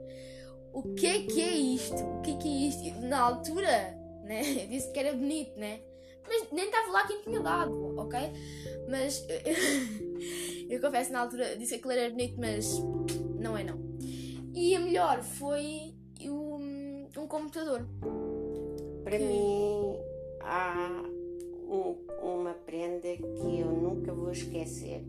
O 0.73 0.95
que 0.95 1.07
é 1.07 1.23
que 1.23 1.41
é 1.41 1.57
isto? 1.57 2.03
O 2.03 2.23
que 2.23 2.33
é 2.33 2.37
que 2.39 2.49
é 2.49 2.69
isto? 2.69 3.01
Na 3.03 3.21
altura, 3.21 3.97
né? 4.25 4.43
Eu 4.65 4.67
disse 4.67 4.91
que 4.91 4.99
era 4.99 5.13
bonito, 5.13 5.57
né? 5.57 5.81
Mas 6.27 6.51
nem 6.51 6.65
estava 6.65 6.91
lá 6.91 7.07
quem 7.07 7.23
tinha 7.23 7.41
dado, 7.41 7.97
ok? 7.97 8.19
Mas 8.89 9.25
eu 10.69 10.81
confesso 10.81 11.13
na 11.13 11.21
altura 11.21 11.57
disse 11.57 11.79
que 11.79 11.89
ele 11.89 12.01
era 12.01 12.11
bonito, 12.11 12.39
mas 12.39 12.79
não 13.39 13.57
é 13.57 13.65
não. 13.65 13.79
E 14.55 14.75
a 14.75 14.81
melhor 14.81 15.23
foi 15.23 15.95
um, 16.23 17.09
um 17.17 17.27
computador. 17.27 17.87
Para 19.05 19.19
que... 19.19 19.25
mim 19.25 19.99
há 20.41 21.03
um, 21.69 21.97
uma 22.23 22.55
prenda 22.55 23.17
que 23.17 23.61
eu 23.61 23.71
nunca 23.71 24.13
vou 24.13 24.31
esquecer. 24.31 25.05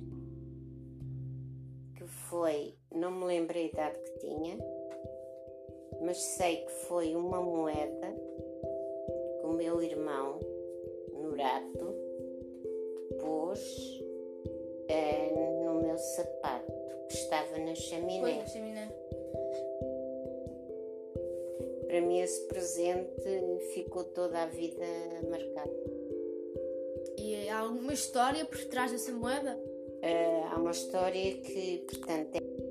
Que 1.96 2.06
foi, 2.06 2.76
não 2.94 3.12
me 3.12 3.26
lembro 3.26 3.58
a 3.58 3.62
idade 3.62 4.00
que 4.00 4.20
tinha, 4.20 4.58
mas 6.02 6.18
sei 6.18 6.58
que 6.58 6.72
foi 6.88 7.16
uma 7.16 7.42
moeda 7.42 8.14
que 9.40 9.46
o 9.46 9.54
meu 9.54 9.82
irmão 9.82 10.40
prato, 11.38 11.94
pôs 13.20 13.97
meu 15.98 16.04
sapato 16.04 16.74
que 17.10 17.16
estava 17.16 17.58
na 17.58 17.74
chaminé. 17.74 18.22
Foi 18.22 18.34
na 18.36 18.46
chaminé. 18.46 18.88
Para 21.88 22.02
mim, 22.02 22.20
esse 22.20 22.42
presente 22.48 23.60
ficou 23.74 24.04
toda 24.04 24.44
a 24.44 24.46
vida 24.46 24.86
marcado. 25.28 25.72
E 27.18 27.50
há 27.50 27.60
alguma 27.60 27.94
história 27.94 28.46
por 28.46 28.64
trás 28.66 28.92
dessa 28.92 29.12
moeda? 29.12 29.58
Uh, 29.58 30.54
há 30.54 30.60
uma 30.60 30.72
história 30.72 31.34
que, 31.38 31.84
portanto, 31.88 32.36
é 32.36 32.67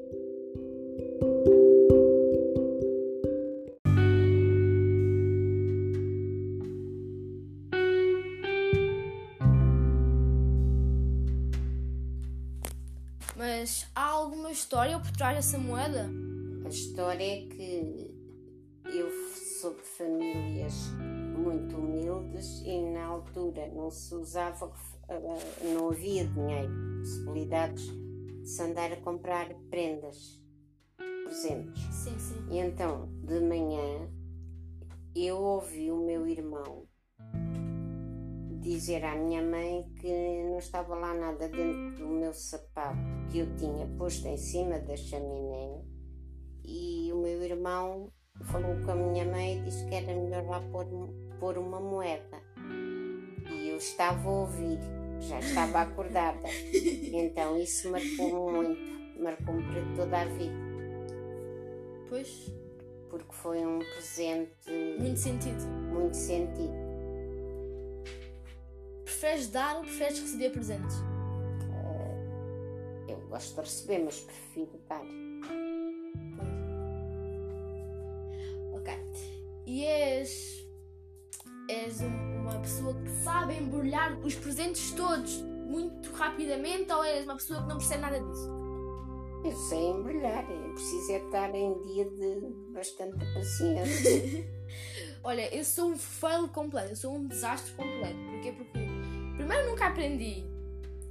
história 14.67 14.99
por 14.99 15.13
trás 15.13 15.37
dessa 15.37 15.59
moeda? 15.59 16.11
A 16.65 16.69
história 16.69 17.23
é 17.23 17.47
que 17.47 18.11
eu 18.85 19.09
sou 19.61 19.75
de 19.75 19.83
famílias 19.83 20.91
muito 21.39 21.77
humildes 21.77 22.63
e 22.65 22.83
na 22.91 23.05
altura 23.05 23.69
não 23.69 23.93
se 23.93 24.13
usava, 24.17 24.73
eh, 25.09 25.73
não 25.73 25.91
havia 25.91 26.27
dinheiro, 26.27 26.73
possibilidades 26.99 27.85
de 27.85 28.49
se 28.49 28.61
andar 28.61 28.91
a 28.91 28.97
comprar 28.97 29.55
prendas, 29.71 30.43
presentes. 30.97 31.85
Sim, 31.95 32.19
sim. 32.19 32.49
E 32.51 32.59
então, 32.59 33.09
de 33.23 33.39
manhã, 33.39 34.11
eu 35.15 35.37
ouvi 35.37 35.93
o 35.93 36.05
meu 36.05 36.27
irmão 36.27 36.89
dizer 38.67 39.05
à 39.05 39.15
minha 39.15 39.43
mãe 39.43 39.85
que 40.01 40.09
não 40.45 40.59
estava 40.59 40.97
lá 40.97 41.15
nada 41.15 41.49
dentro 41.49 42.05
do 42.05 42.09
meu 42.09 42.35
sapato 42.35 42.99
que 43.31 43.39
eu 43.39 43.57
tinha 43.57 43.87
posto 43.97 44.27
em 44.27 44.37
cima 44.37 44.79
da 44.81 44.97
chaminé. 44.97 45.83
E 46.65 47.13
o 47.13 47.19
meu 47.19 47.43
irmão 47.43 48.11
falou 48.47 48.77
com 48.85 48.91
a 48.91 48.95
minha 48.97 49.25
mãe 49.25 49.59
e 49.59 49.63
disse 49.63 49.87
que 49.87 49.95
era 49.95 50.13
melhor 50.13 50.45
lá 50.47 50.61
pôr, 50.73 50.87
pôr 51.39 51.59
uma 51.59 51.81
moeda. 51.81 52.43
E 53.49 53.69
eu 53.69 53.77
estava 53.77 54.29
a 54.29 54.33
ouvir 54.33 54.79
já 55.21 55.39
estava 55.39 55.83
acordada. 55.83 56.49
Então 57.13 57.57
isso 57.57 57.91
marcou 57.91 58.53
muito 58.53 58.97
marcou-me 59.23 59.63
para 59.63 59.97
toda 59.97 60.21
a 60.21 60.25
vida. 60.25 60.55
Pois. 62.09 62.53
Porque 63.09 63.33
foi 63.33 63.65
um 63.65 63.79
presente 63.79 64.71
muito 64.99 65.19
sentido. 65.19 65.65
Muito 65.93 66.17
sentido 66.17 66.86
preferes 69.07 69.49
dar 69.49 69.77
ou 69.77 69.83
preferes 69.83 70.19
receber 70.19 70.51
presentes? 70.51 70.97
Uh, 70.97 73.09
eu 73.09 73.17
gosto 73.29 73.55
de 73.55 73.61
receber, 73.61 74.05
mas 74.05 74.21
prefiro 74.21 74.81
dar. 74.89 75.05
Ok. 78.75 78.93
E 79.65 79.85
és. 79.85 80.67
És 81.69 82.01
uma 82.01 82.61
pessoa 82.61 82.95
que 82.95 83.11
sabe 83.25 83.55
embrulhar 83.55 84.17
os 84.21 84.35
presentes 84.35 84.93
todos 84.93 85.41
muito 85.67 86.13
rapidamente 86.13 86.93
ou 86.93 87.03
és 87.03 87.25
uma 87.25 87.35
pessoa 87.35 87.63
que 87.63 87.69
não 87.69 87.79
percebe 87.79 88.03
nada 88.03 88.21
disso? 88.21 88.51
Eu 89.45 89.57
sei 89.69 89.91
embrulhar, 89.91 90.49
eu 90.51 90.75
preciso 90.75 91.13
é 91.13 91.19
estar 91.19 91.55
em 91.55 91.81
dia 91.83 92.05
de 92.05 92.41
bastante 92.73 93.19
paciência. 93.35 94.47
Olha, 95.25 95.53
eu 95.55 95.65
sou 95.65 95.91
um 95.91 95.99
fail 95.99 96.49
completo, 96.49 96.91
eu 96.91 96.97
sou 96.97 97.17
um 97.17 97.27
desastre 97.27 97.73
completo. 97.73 98.19
Porquê? 98.31 98.53
Porque 98.53 98.86
primeiro 99.47 99.71
nunca 99.71 99.87
aprendi 99.87 100.45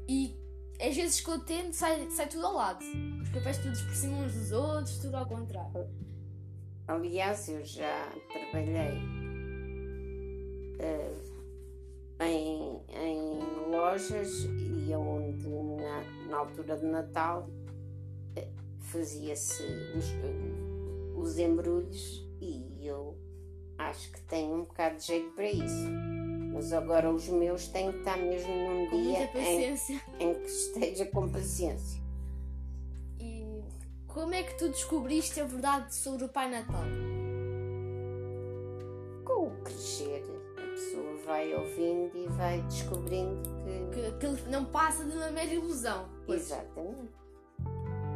e 0.09 0.35
às 0.81 0.93
vezes 0.93 1.21
que 1.21 1.29
eu 1.29 1.39
tento 1.39 1.71
sai, 1.71 2.09
sai 2.11 2.27
tudo 2.27 2.45
ao 2.45 2.53
lado. 2.53 2.83
Os 3.21 3.29
papéis 3.29 3.57
todos 3.59 3.81
por 3.81 3.95
cima 3.95 4.17
uns 4.17 4.33
dos 4.33 4.51
outros, 4.51 4.97
tudo 4.97 5.15
ao 5.15 5.25
contrário. 5.25 5.87
Aliás, 6.85 7.47
eu 7.47 7.63
já 7.63 8.11
trabalhei 8.29 8.99
uh, 10.79 12.23
em, 12.23 12.81
em 12.93 13.71
lojas 13.71 14.43
e 14.43 14.93
onde 14.93 15.47
na, 15.47 16.03
na 16.29 16.37
altura 16.37 16.77
de 16.77 16.85
Natal 16.85 17.49
uh, 18.37 18.81
fazia-se 18.81 19.63
os, 19.95 20.13
os 21.17 21.37
embrulhos 21.39 22.27
e 22.41 22.85
eu 22.85 23.17
acho 23.77 24.11
que 24.11 24.21
tenho 24.23 24.55
um 24.55 24.65
bocado 24.65 24.97
de 24.97 25.05
jeito 25.05 25.31
para 25.31 25.49
isso. 25.49 26.14
Mas 26.55 26.71
agora 26.71 27.11
os 27.11 27.27
meus 27.27 27.67
têm 27.67 27.91
que 27.91 27.97
estar 27.97 28.17
mesmo 28.17 28.49
num 28.49 28.89
com 28.89 29.01
dia 29.01 29.29
em, 29.35 29.73
em, 30.21 30.33
que 30.35 30.45
esteja 30.45 31.05
com 31.07 31.29
paciência. 31.29 32.01
E 33.19 33.61
como 34.07 34.33
é 34.33 34.41
que 34.41 34.57
tu 34.57 34.69
descobriste 34.69 35.41
a 35.41 35.43
verdade 35.43 35.93
sobre 35.93 36.23
o 36.23 36.29
Pai 36.29 36.49
Natal? 36.49 36.83
Com 39.25 39.47
o 39.47 39.51
crescer, 39.63 40.23
a 40.57 40.61
pessoa 40.61 41.17
vai 41.25 41.53
ouvindo 41.53 42.11
e 42.15 42.27
vai 42.29 42.61
descobrindo 42.61 43.41
que. 43.91 43.99
Que 43.99 44.05
aquilo 44.07 44.37
não 44.49 44.63
passa 44.65 45.03
de 45.03 45.11
uma 45.15 45.29
mera 45.31 45.53
ilusão. 45.53 46.07
Pois. 46.25 46.41
Exatamente. 46.43 47.11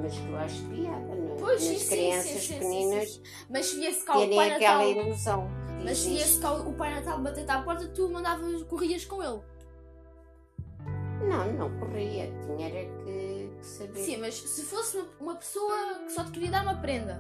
Mas 0.02 0.18
que 0.18 0.30
eu 0.30 0.38
acho 0.38 0.64
piada, 0.70 1.16
não 1.16 1.34
é? 1.36 1.38
Pois, 1.40 1.70
Nas 1.70 1.80
sim, 1.82 1.90
crianças 1.90 2.32
sim, 2.32 2.40
sim, 2.40 2.54
pequeninas 2.54 3.22
Mas 3.50 3.74
via-se 3.74 4.06
cá 4.06 4.18
o 4.18 4.30
Pai 4.34 4.52
aquela 4.52 4.78
Natal. 4.86 5.04
ilusão. 5.04 5.59
Mas 5.84 5.98
se 5.98 6.16
esse 6.18 6.46
o 6.46 6.74
Pai 6.74 6.96
Natal 6.96 7.20
bater 7.20 7.50
à 7.50 7.62
porta, 7.62 7.88
tu 7.88 8.10
mandavas, 8.10 8.64
corrias 8.64 9.06
com 9.06 9.24
ele. 9.24 9.42
Não, 11.28 11.54
não 11.54 11.80
corria. 11.80 12.32
Tinha 12.46 12.70
era 12.70 12.90
que, 13.04 13.52
que 13.58 13.66
saber. 13.66 14.00
Sim, 14.00 14.18
mas 14.18 14.36
se 14.36 14.64
fosse 14.64 14.98
uma, 14.98 15.08
uma, 15.20 15.36
pessoa 15.36 16.00
que 16.06 16.12
só 16.12 16.24
te 16.24 16.32
queria 16.32 16.52
dar 16.52 16.64
uma 16.64 16.76
prenda, 16.76 17.20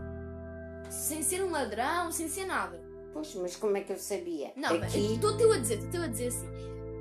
sem 0.89 1.21
ser 1.21 1.43
um 1.43 1.51
ladrão, 1.51 2.11
sem 2.11 2.27
ser 2.27 2.45
nada. 2.45 2.81
Pois, 3.13 3.33
mas 3.35 3.55
como 3.55 3.75
é 3.77 3.81
que 3.81 3.91
eu 3.91 3.97
sabia? 3.97 4.53
Não, 4.55 4.69
Aqui... 4.69 4.79
mas 4.79 4.95
estou-te 4.95 5.43
a 5.43 5.57
dizer, 5.57 5.79
estou 5.79 6.01
a 6.01 6.07
dizer 6.07 6.27
assim. 6.27 6.47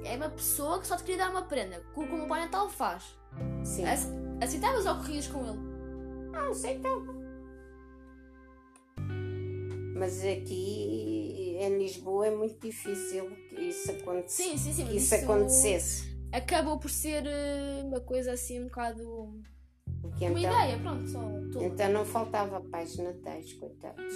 É 0.04 0.16
uma 0.16 0.30
pessoa 0.30 0.80
que 0.80 0.86
só 0.86 0.96
te 0.96 1.02
queria 1.04 1.24
dar 1.24 1.30
uma 1.30 1.42
prenda, 1.42 1.82
como 1.94 2.24
o 2.24 2.28
Pai 2.28 2.40
Natal 2.40 2.68
faz. 2.68 3.16
Sim. 3.64 3.84
Aceitavas 4.40 4.86
ou 4.86 4.94
corrias 4.96 5.26
com 5.26 5.46
ele? 5.46 5.58
Não, 6.32 6.50
aceitava. 6.50 7.18
Mas 9.96 10.24
aqui 10.24 11.17
em 11.58 11.78
Lisboa 11.78 12.26
é 12.26 12.30
muito 12.30 12.60
difícil 12.60 13.30
que 13.48 13.60
isso, 13.60 13.90
aconte... 13.90 14.32
sim, 14.32 14.56
sim, 14.56 14.72
sim, 14.72 14.86
que 14.86 14.96
isso, 14.96 15.14
isso 15.14 15.24
acontecesse. 15.24 16.18
Acabou 16.32 16.78
por 16.78 16.90
ser 16.90 17.26
eh, 17.26 17.82
uma 17.84 18.00
coisa 18.00 18.32
assim 18.32 18.60
um 18.60 18.64
bocado. 18.64 19.32
Porque 20.00 20.26
uma 20.26 20.38
então, 20.38 20.52
ideia, 20.52 20.78
pronto, 20.78 21.08
só 21.08 21.20
tudo. 21.20 21.64
Então 21.64 21.90
não 21.90 22.04
faltava 22.04 22.60
pais 22.60 22.96
natais, 22.96 23.52
coitados. 23.54 24.14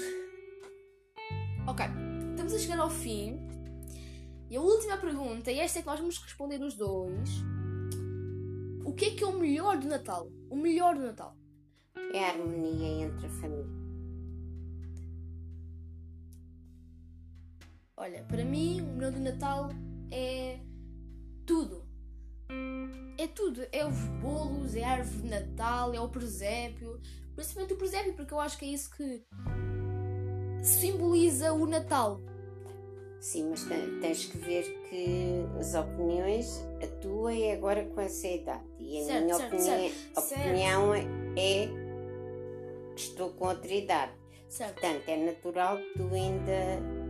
Ok, 1.66 1.85
estamos 2.31 2.55
a 2.55 2.59
chegar 2.59 2.78
ao 2.78 2.90
fim. 2.90 3.38
E 4.50 4.57
a 4.57 4.61
última 4.61 4.98
pergunta, 4.98 5.50
e 5.50 5.59
esta 5.59 5.78
é 5.78 5.83
que 5.83 5.88
nós 5.88 5.98
vamos 5.98 6.18
responder 6.18 6.62
os 6.62 6.74
dois. 6.74 7.31
O 8.85 8.92
que 8.92 9.07
é 9.07 9.11
que 9.11 9.24
é 9.24 9.26
o 9.26 9.38
melhor 9.38 9.78
do 9.78 9.88
Natal? 9.88 10.28
O 10.50 10.57
melhor 10.57 10.94
do 10.94 11.00
Natal? 11.00 11.35
É 12.12 12.24
a 12.24 12.28
harmonia 12.28 13.07
entre 13.07 13.26
a 13.26 13.31
família. 13.31 13.81
Olha, 18.02 18.24
para 18.24 18.44
mim, 18.44 18.80
o 18.80 18.94
melhor 18.94 19.12
do 19.12 19.20
Natal 19.20 19.70
é 20.10 20.58
tudo. 21.46 21.84
É 23.16 23.28
tudo. 23.28 23.64
É 23.70 23.86
os 23.86 23.96
bolos, 24.20 24.74
é 24.74 24.82
a 24.82 24.90
árvore 24.90 25.18
de 25.18 25.28
Natal, 25.28 25.94
é 25.94 26.00
o 26.00 26.08
presépio. 26.08 27.00
Principalmente 27.36 27.74
o 27.74 27.76
presépio, 27.76 28.14
porque 28.14 28.34
eu 28.34 28.40
acho 28.40 28.58
que 28.58 28.64
é 28.64 28.68
isso 28.70 28.90
que 28.96 29.22
simboliza 30.64 31.52
o 31.52 31.64
Natal. 31.64 32.20
Sim, 33.20 33.50
mas 33.50 33.64
tens 34.00 34.26
que 34.26 34.36
ver 34.36 34.64
que 34.90 35.46
as 35.60 35.72
opiniões, 35.76 36.60
a 36.82 36.88
tua 37.00 37.32
é 37.32 37.52
agora 37.52 37.84
com 37.84 38.00
essa 38.00 38.26
idade. 38.26 38.64
E 38.80 38.98
a 38.98 39.04
certo, 39.04 39.22
minha 39.22 39.36
certo, 39.36 39.54
opinião, 39.54 39.90
certo, 40.16 40.42
opinião 40.42 40.94
é 41.36 41.68
que 42.96 43.00
estou 43.00 43.30
com 43.30 43.46
outra 43.46 43.72
idade. 43.72 44.12
Certo. 44.48 44.80
Portanto, 44.80 45.08
é 45.08 45.16
natural 45.24 45.76
que 45.76 45.98
tu 46.00 46.12
ainda 46.12 47.01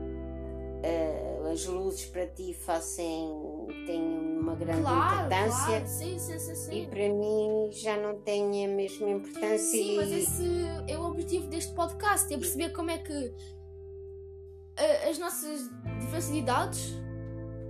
uh, 0.82 1.46
as 1.50 1.64
luzes 1.66 2.06
para 2.06 2.26
ti 2.26 2.54
façam 2.54 3.66
tenham 3.86 4.40
uma 4.40 4.54
grande 4.54 4.82
claro, 4.82 5.26
importância. 5.26 5.66
Claro. 5.66 5.86
Sim, 5.86 6.18
sim, 6.18 6.38
sim. 6.38 6.82
E 6.82 6.86
para 6.86 7.08
mim 7.08 7.70
já 7.72 7.96
não 7.96 8.18
tem 8.20 8.64
a 8.64 8.68
mesma 8.68 9.10
importância. 9.10 9.58
Sim, 9.58 9.94
e... 9.94 9.96
mas 9.96 10.12
esse 10.12 10.44
é 10.88 10.98
o 10.98 11.04
objetivo 11.04 11.46
deste 11.48 11.72
podcast, 11.74 12.32
é 12.32 12.38
perceber 12.38 12.70
como 12.70 12.90
é 12.90 12.98
que 12.98 13.12
uh, 13.12 15.10
as 15.10 15.18
nossas 15.18 15.68
diversas 16.00 16.34
idades 16.34 16.94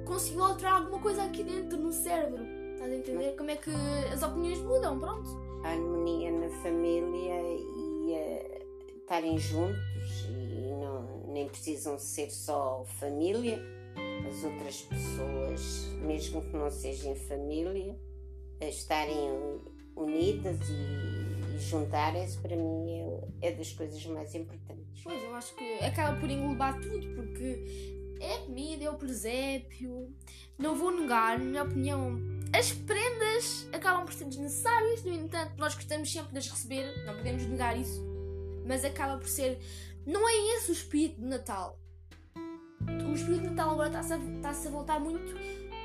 conseguiu 0.04 0.44
alterar 0.44 0.74
alguma 0.74 1.00
coisa 1.00 1.24
aqui 1.24 1.42
dentro 1.42 1.78
no 1.78 1.92
cérebro. 1.92 2.44
Estás 2.74 2.92
a 2.92 2.96
entender? 2.96 3.26
Mas... 3.26 3.36
Como 3.36 3.50
é 3.50 3.56
que 3.56 3.70
as 4.12 4.22
opiniões 4.22 4.58
mudam, 4.60 4.98
pronto. 4.98 5.30
A 5.64 5.68
harmonia 5.68 6.32
na 6.32 6.48
família 6.62 7.40
e 7.40 8.12
uh, 8.12 8.98
estarem 8.98 9.38
juntos 9.38 10.26
e 10.28 10.41
nem 11.32 11.48
precisam 11.48 11.98
ser 11.98 12.30
só 12.30 12.84
família, 13.00 13.60
as 14.28 14.44
outras 14.44 14.82
pessoas, 14.82 15.86
mesmo 16.02 16.42
que 16.42 16.56
não 16.56 16.70
sejam 16.70 17.14
família, 17.14 17.98
estarem 18.60 19.60
unidas 19.96 20.58
e, 20.68 21.58
juntarem-se, 21.58 22.38
para 22.38 22.56
mim 22.56 23.28
é, 23.40 23.48
é 23.48 23.52
das 23.52 23.72
coisas 23.72 24.04
mais 24.06 24.34
importantes. 24.34 25.02
Pois, 25.02 25.22
eu 25.22 25.34
acho 25.34 25.54
que 25.54 25.84
acaba 25.84 26.18
por 26.18 26.30
englobar 26.30 26.80
tudo, 26.80 27.14
porque 27.14 28.12
é 28.20 28.38
comida, 28.38 28.84
é 28.84 28.90
o 28.90 28.94
presépio. 28.94 30.14
Não 30.58 30.76
vou 30.76 30.90
negar, 30.92 31.38
na 31.38 31.44
minha 31.44 31.62
opinião, 31.64 32.18
as 32.52 32.72
prendas 32.72 33.68
acabam 33.72 34.04
por 34.04 34.14
ser 34.14 34.26
desnecessárias, 34.26 35.02
no 35.04 35.12
entanto, 35.12 35.54
nós 35.58 35.74
gostamos 35.74 36.12
sempre 36.12 36.32
de 36.32 36.38
as 36.38 36.48
receber, 36.48 37.04
não 37.04 37.16
podemos 37.16 37.44
negar 37.46 37.78
isso, 37.78 38.00
mas 38.66 38.84
acaba 38.84 39.18
por 39.18 39.28
ser. 39.28 39.58
Não 40.06 40.28
é 40.28 40.56
esse 40.56 40.70
o 40.70 40.72
espírito 40.72 41.20
de 41.20 41.26
Natal. 41.26 41.78
O 43.08 43.14
espírito 43.14 43.42
de 43.42 43.50
Natal 43.50 43.70
agora 43.70 43.88
está-se 43.88 44.12
a, 44.14 44.16
está 44.16 44.50
a 44.50 44.70
voltar 44.70 44.98
muito 44.98 45.32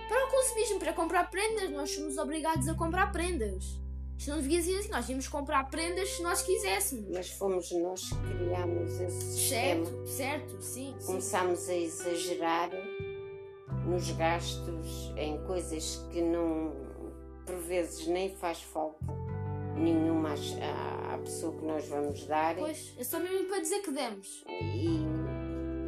para 0.08 0.25
o 0.25 0.32
consumismo, 0.32 0.80
para 0.80 0.93
comprar 0.93 1.30
prendas. 1.30 1.69
Nós 1.71 1.91
somos 1.91 2.17
obrigados 2.17 2.67
a 2.67 2.73
comprar 2.73 3.12
prendas. 3.12 3.80
Isto 4.17 4.32
não 4.32 4.41
devia 4.41 4.62
ser 4.62 4.80
assim, 4.80 4.89
nós 4.89 5.08
íamos 5.08 5.27
comprar 5.27 5.69
prendas 5.69 6.10
se 6.10 6.23
nós 6.23 6.41
quiséssemos. 6.41 7.10
Mas 7.13 7.30
fomos 7.30 7.71
nós 7.71 8.10
que 8.10 8.38
criámos 8.38 8.99
esse 8.99 9.49
certo, 9.49 9.86
sistema. 9.86 10.08
Certo, 10.08 10.62
sim. 10.62 10.95
Começámos 11.06 11.60
sim. 11.60 11.71
a 11.71 11.75
exagerar 11.75 12.69
nos 13.86 14.10
gastos 14.12 15.13
em 15.15 15.38
coisas 15.45 15.97
que 16.12 16.21
não, 16.21 16.73
por 17.45 17.58
vezes, 17.58 18.08
nem 18.08 18.36
faz 18.36 18.60
falta 18.63 19.27
nenhuma 19.78 20.34
à, 20.34 21.18
pessoa 21.18 21.58
que 21.58 21.66
nós 21.66 21.88
vamos 21.88 22.26
dar. 22.26 22.56
Pois, 22.56 22.94
é 22.98 23.04
só 23.04 23.20
mesmo 23.20 23.48
para 23.48 23.60
dizer 23.60 23.82
que 23.82 23.92
demos. 23.92 24.44
E, 24.48 25.04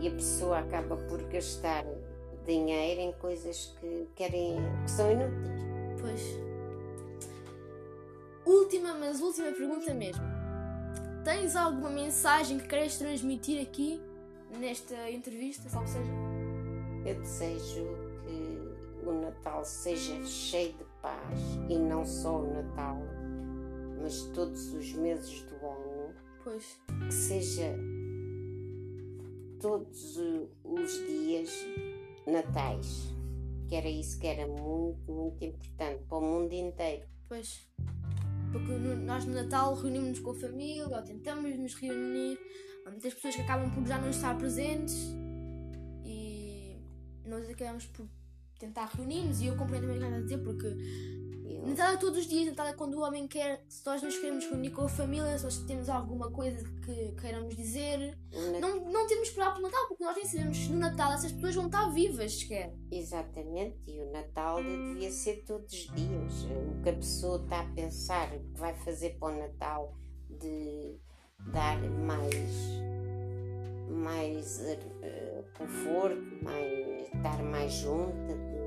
e 0.01 0.07
a 0.07 0.11
pessoa 0.11 0.59
acaba 0.59 0.95
por 0.95 1.21
gastar 1.23 1.85
dinheiro 2.45 3.01
em 3.01 3.11
coisas 3.13 3.73
que 3.79 4.07
querem 4.15 4.57
que 4.83 4.91
são 4.91 5.11
inúteis. 5.11 5.59
Pois. 6.01 6.49
Última, 8.45 8.93
mas 8.95 9.21
última 9.21 9.51
pergunta 9.51 9.93
mesmo. 9.93 10.23
Tens 11.23 11.55
alguma 11.55 11.89
mensagem 11.89 12.57
que 12.57 12.67
queres 12.67 12.97
transmitir 12.97 13.61
aqui 13.61 14.01
nesta 14.57 15.09
entrevista, 15.11 15.69
salve 15.69 15.89
seja? 15.89 16.11
Eu 17.05 17.15
desejo 17.15 17.87
que 18.23 19.07
o 19.07 19.13
Natal 19.21 19.63
seja 19.63 20.23
cheio 20.25 20.73
de 20.73 20.85
paz 21.01 21.39
e 21.69 21.77
não 21.77 22.05
só 22.05 22.39
o 22.39 22.53
Natal, 22.53 22.97
mas 24.01 24.23
todos 24.33 24.73
os 24.73 24.93
meses 24.93 25.43
do 25.43 25.55
ano. 25.65 26.13
Pois. 26.43 26.79
Que 27.05 27.13
seja 27.13 27.75
todos 29.59 30.17
os 30.63 30.91
dias 31.07 31.51
natais. 32.25 33.13
Que 33.67 33.75
era 33.75 33.89
isso 33.89 34.19
que 34.19 34.27
era 34.27 34.47
muito, 34.47 35.11
muito 35.11 35.43
importante 35.43 36.03
para 36.07 36.17
o 36.17 36.21
mundo 36.21 36.53
inteiro. 36.53 37.07
Pois. 37.27 37.67
Porque 38.51 38.71
nós 38.71 39.25
no 39.25 39.33
Natal 39.33 39.75
reunimos-nos 39.75 40.19
com 40.19 40.31
a 40.31 40.35
família, 40.35 40.87
ou 40.87 41.01
tentamos 41.03 41.55
nos 41.57 41.75
reunir. 41.75 42.39
Há 42.85 42.89
muitas 42.89 43.13
pessoas 43.13 43.35
que 43.35 43.41
acabam 43.41 43.69
por 43.69 43.85
já 43.85 43.99
não 43.99 44.09
estar 44.09 44.35
presentes 44.37 44.95
e 46.03 46.75
nós 47.25 47.47
acabamos 47.47 47.85
por 47.85 48.07
tentar 48.57 48.85
reunir-nos. 48.85 49.39
E 49.41 49.47
eu 49.47 49.55
compreendo 49.55 49.83
também 49.87 49.97
o 49.97 49.99
que 49.99 50.05
estás 50.05 50.21
a 50.21 50.25
dizer, 50.25 50.43
porque 50.43 51.28
Natal 51.65 51.93
é 51.93 51.97
todos 51.97 52.19
os 52.19 52.27
dias, 52.27 52.47
Natal 52.47 52.67
é 52.67 52.73
quando 52.73 52.95
o 52.95 53.01
homem 53.01 53.27
quer. 53.27 53.63
Se 53.67 53.85
nós 53.85 54.01
nos 54.01 54.17
queremos 54.17 54.45
reunir 54.45 54.71
com 54.71 54.83
a 54.83 54.89
família, 54.89 55.37
se 55.37 55.43
nós 55.43 55.57
temos 55.59 55.89
alguma 55.89 56.31
coisa 56.31 56.63
que 56.81 57.11
queiramos 57.19 57.55
dizer, 57.55 58.17
não, 58.59 58.85
não 58.91 59.07
temos 59.07 59.23
que 59.23 59.29
esperar 59.29 59.53
pelo 59.53 59.63
Natal, 59.63 59.87
porque 59.87 60.03
nós 60.03 60.15
nem 60.15 60.25
sabemos 60.25 60.57
se 60.57 60.69
no 60.69 60.79
Natal 60.79 61.13
essas 61.13 61.31
pessoas 61.31 61.55
vão 61.55 61.65
estar 61.65 61.89
vivas 61.89 62.39
sequer. 62.39 62.73
Exatamente, 62.91 63.79
e 63.87 63.99
o 63.99 64.11
Natal 64.11 64.63
devia 64.63 65.11
ser 65.11 65.43
todos 65.45 65.73
os 65.73 65.93
dias. 65.93 66.43
O 66.43 66.81
que 66.83 66.89
a 66.89 66.93
pessoa 66.93 67.41
está 67.43 67.61
a 67.61 67.65
pensar, 67.73 68.33
o 68.35 68.39
que 68.39 68.59
vai 68.59 68.73
fazer 68.75 69.17
para 69.19 69.33
o 69.33 69.39
Natal, 69.39 69.93
de 70.29 70.99
dar 71.51 71.79
mais, 71.81 72.79
mais 73.89 74.59
uh, 74.59 75.57
conforto, 75.57 76.43
mais, 76.43 77.07
estar 77.13 77.43
mais 77.43 77.73
junta 77.73 78.58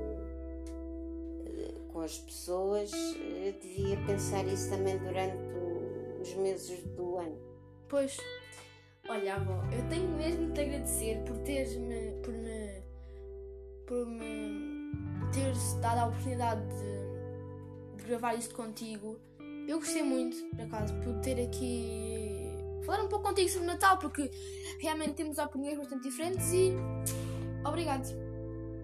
as 2.03 2.17
pessoas, 2.17 2.91
eu 2.91 3.53
devia 3.53 3.97
pensar 4.05 4.45
isso 4.45 4.69
também 4.69 4.97
durante 4.97 5.37
os 6.21 6.33
meses 6.35 6.83
do 6.95 7.17
ano. 7.17 7.37
Pois, 7.87 8.17
olha, 9.07 9.35
avó, 9.35 9.63
eu 9.71 9.87
tenho 9.89 10.09
mesmo 10.09 10.47
de 10.47 10.53
te 10.53 10.61
agradecer 10.61 11.23
por 11.25 11.37
teres-me, 11.39 12.11
por 12.21 12.33
me, 12.33 12.83
por 13.87 14.05
me 14.05 14.91
teres 15.33 15.73
dado 15.75 15.99
a 15.99 16.05
oportunidade 16.07 16.61
de, 16.61 17.97
de 17.97 18.03
gravar 18.03 18.35
isto 18.35 18.53
contigo. 18.55 19.17
Eu 19.67 19.79
gostei 19.79 20.03
muito, 20.03 20.37
por 20.49 20.61
acaso, 20.61 20.93
por 21.01 21.19
ter 21.21 21.41
aqui 21.41 22.51
falar 22.85 23.03
um 23.03 23.07
pouco 23.07 23.29
contigo 23.29 23.49
sobre 23.49 23.67
Natal, 23.67 23.97
porque 23.97 24.29
realmente 24.79 25.13
temos 25.13 25.37
opiniões 25.37 25.77
bastante 25.77 26.03
diferentes 26.03 26.51
e 26.51 26.73
obrigado. 27.65 28.07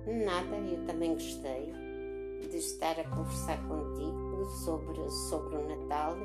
Nada, 0.08 0.56
eu 0.56 0.86
também 0.86 1.14
gostei 1.14 1.79
de 2.48 2.58
estar 2.58 3.00
a 3.00 3.04
conversar 3.04 3.58
contigo 3.68 4.46
sobre, 4.64 5.10
sobre 5.30 5.56
o 5.56 5.68
Natal 5.68 6.16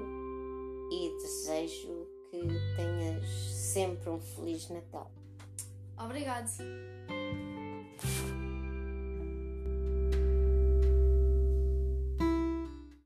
e 0.91 1.11
desejo 1.21 2.07
que 2.31 2.41
tenhas 2.77 3.27
sempre 3.51 4.11
um 4.11 4.21
Feliz 4.21 4.69
Natal. 4.69 5.11
Obrigado. 5.99 6.51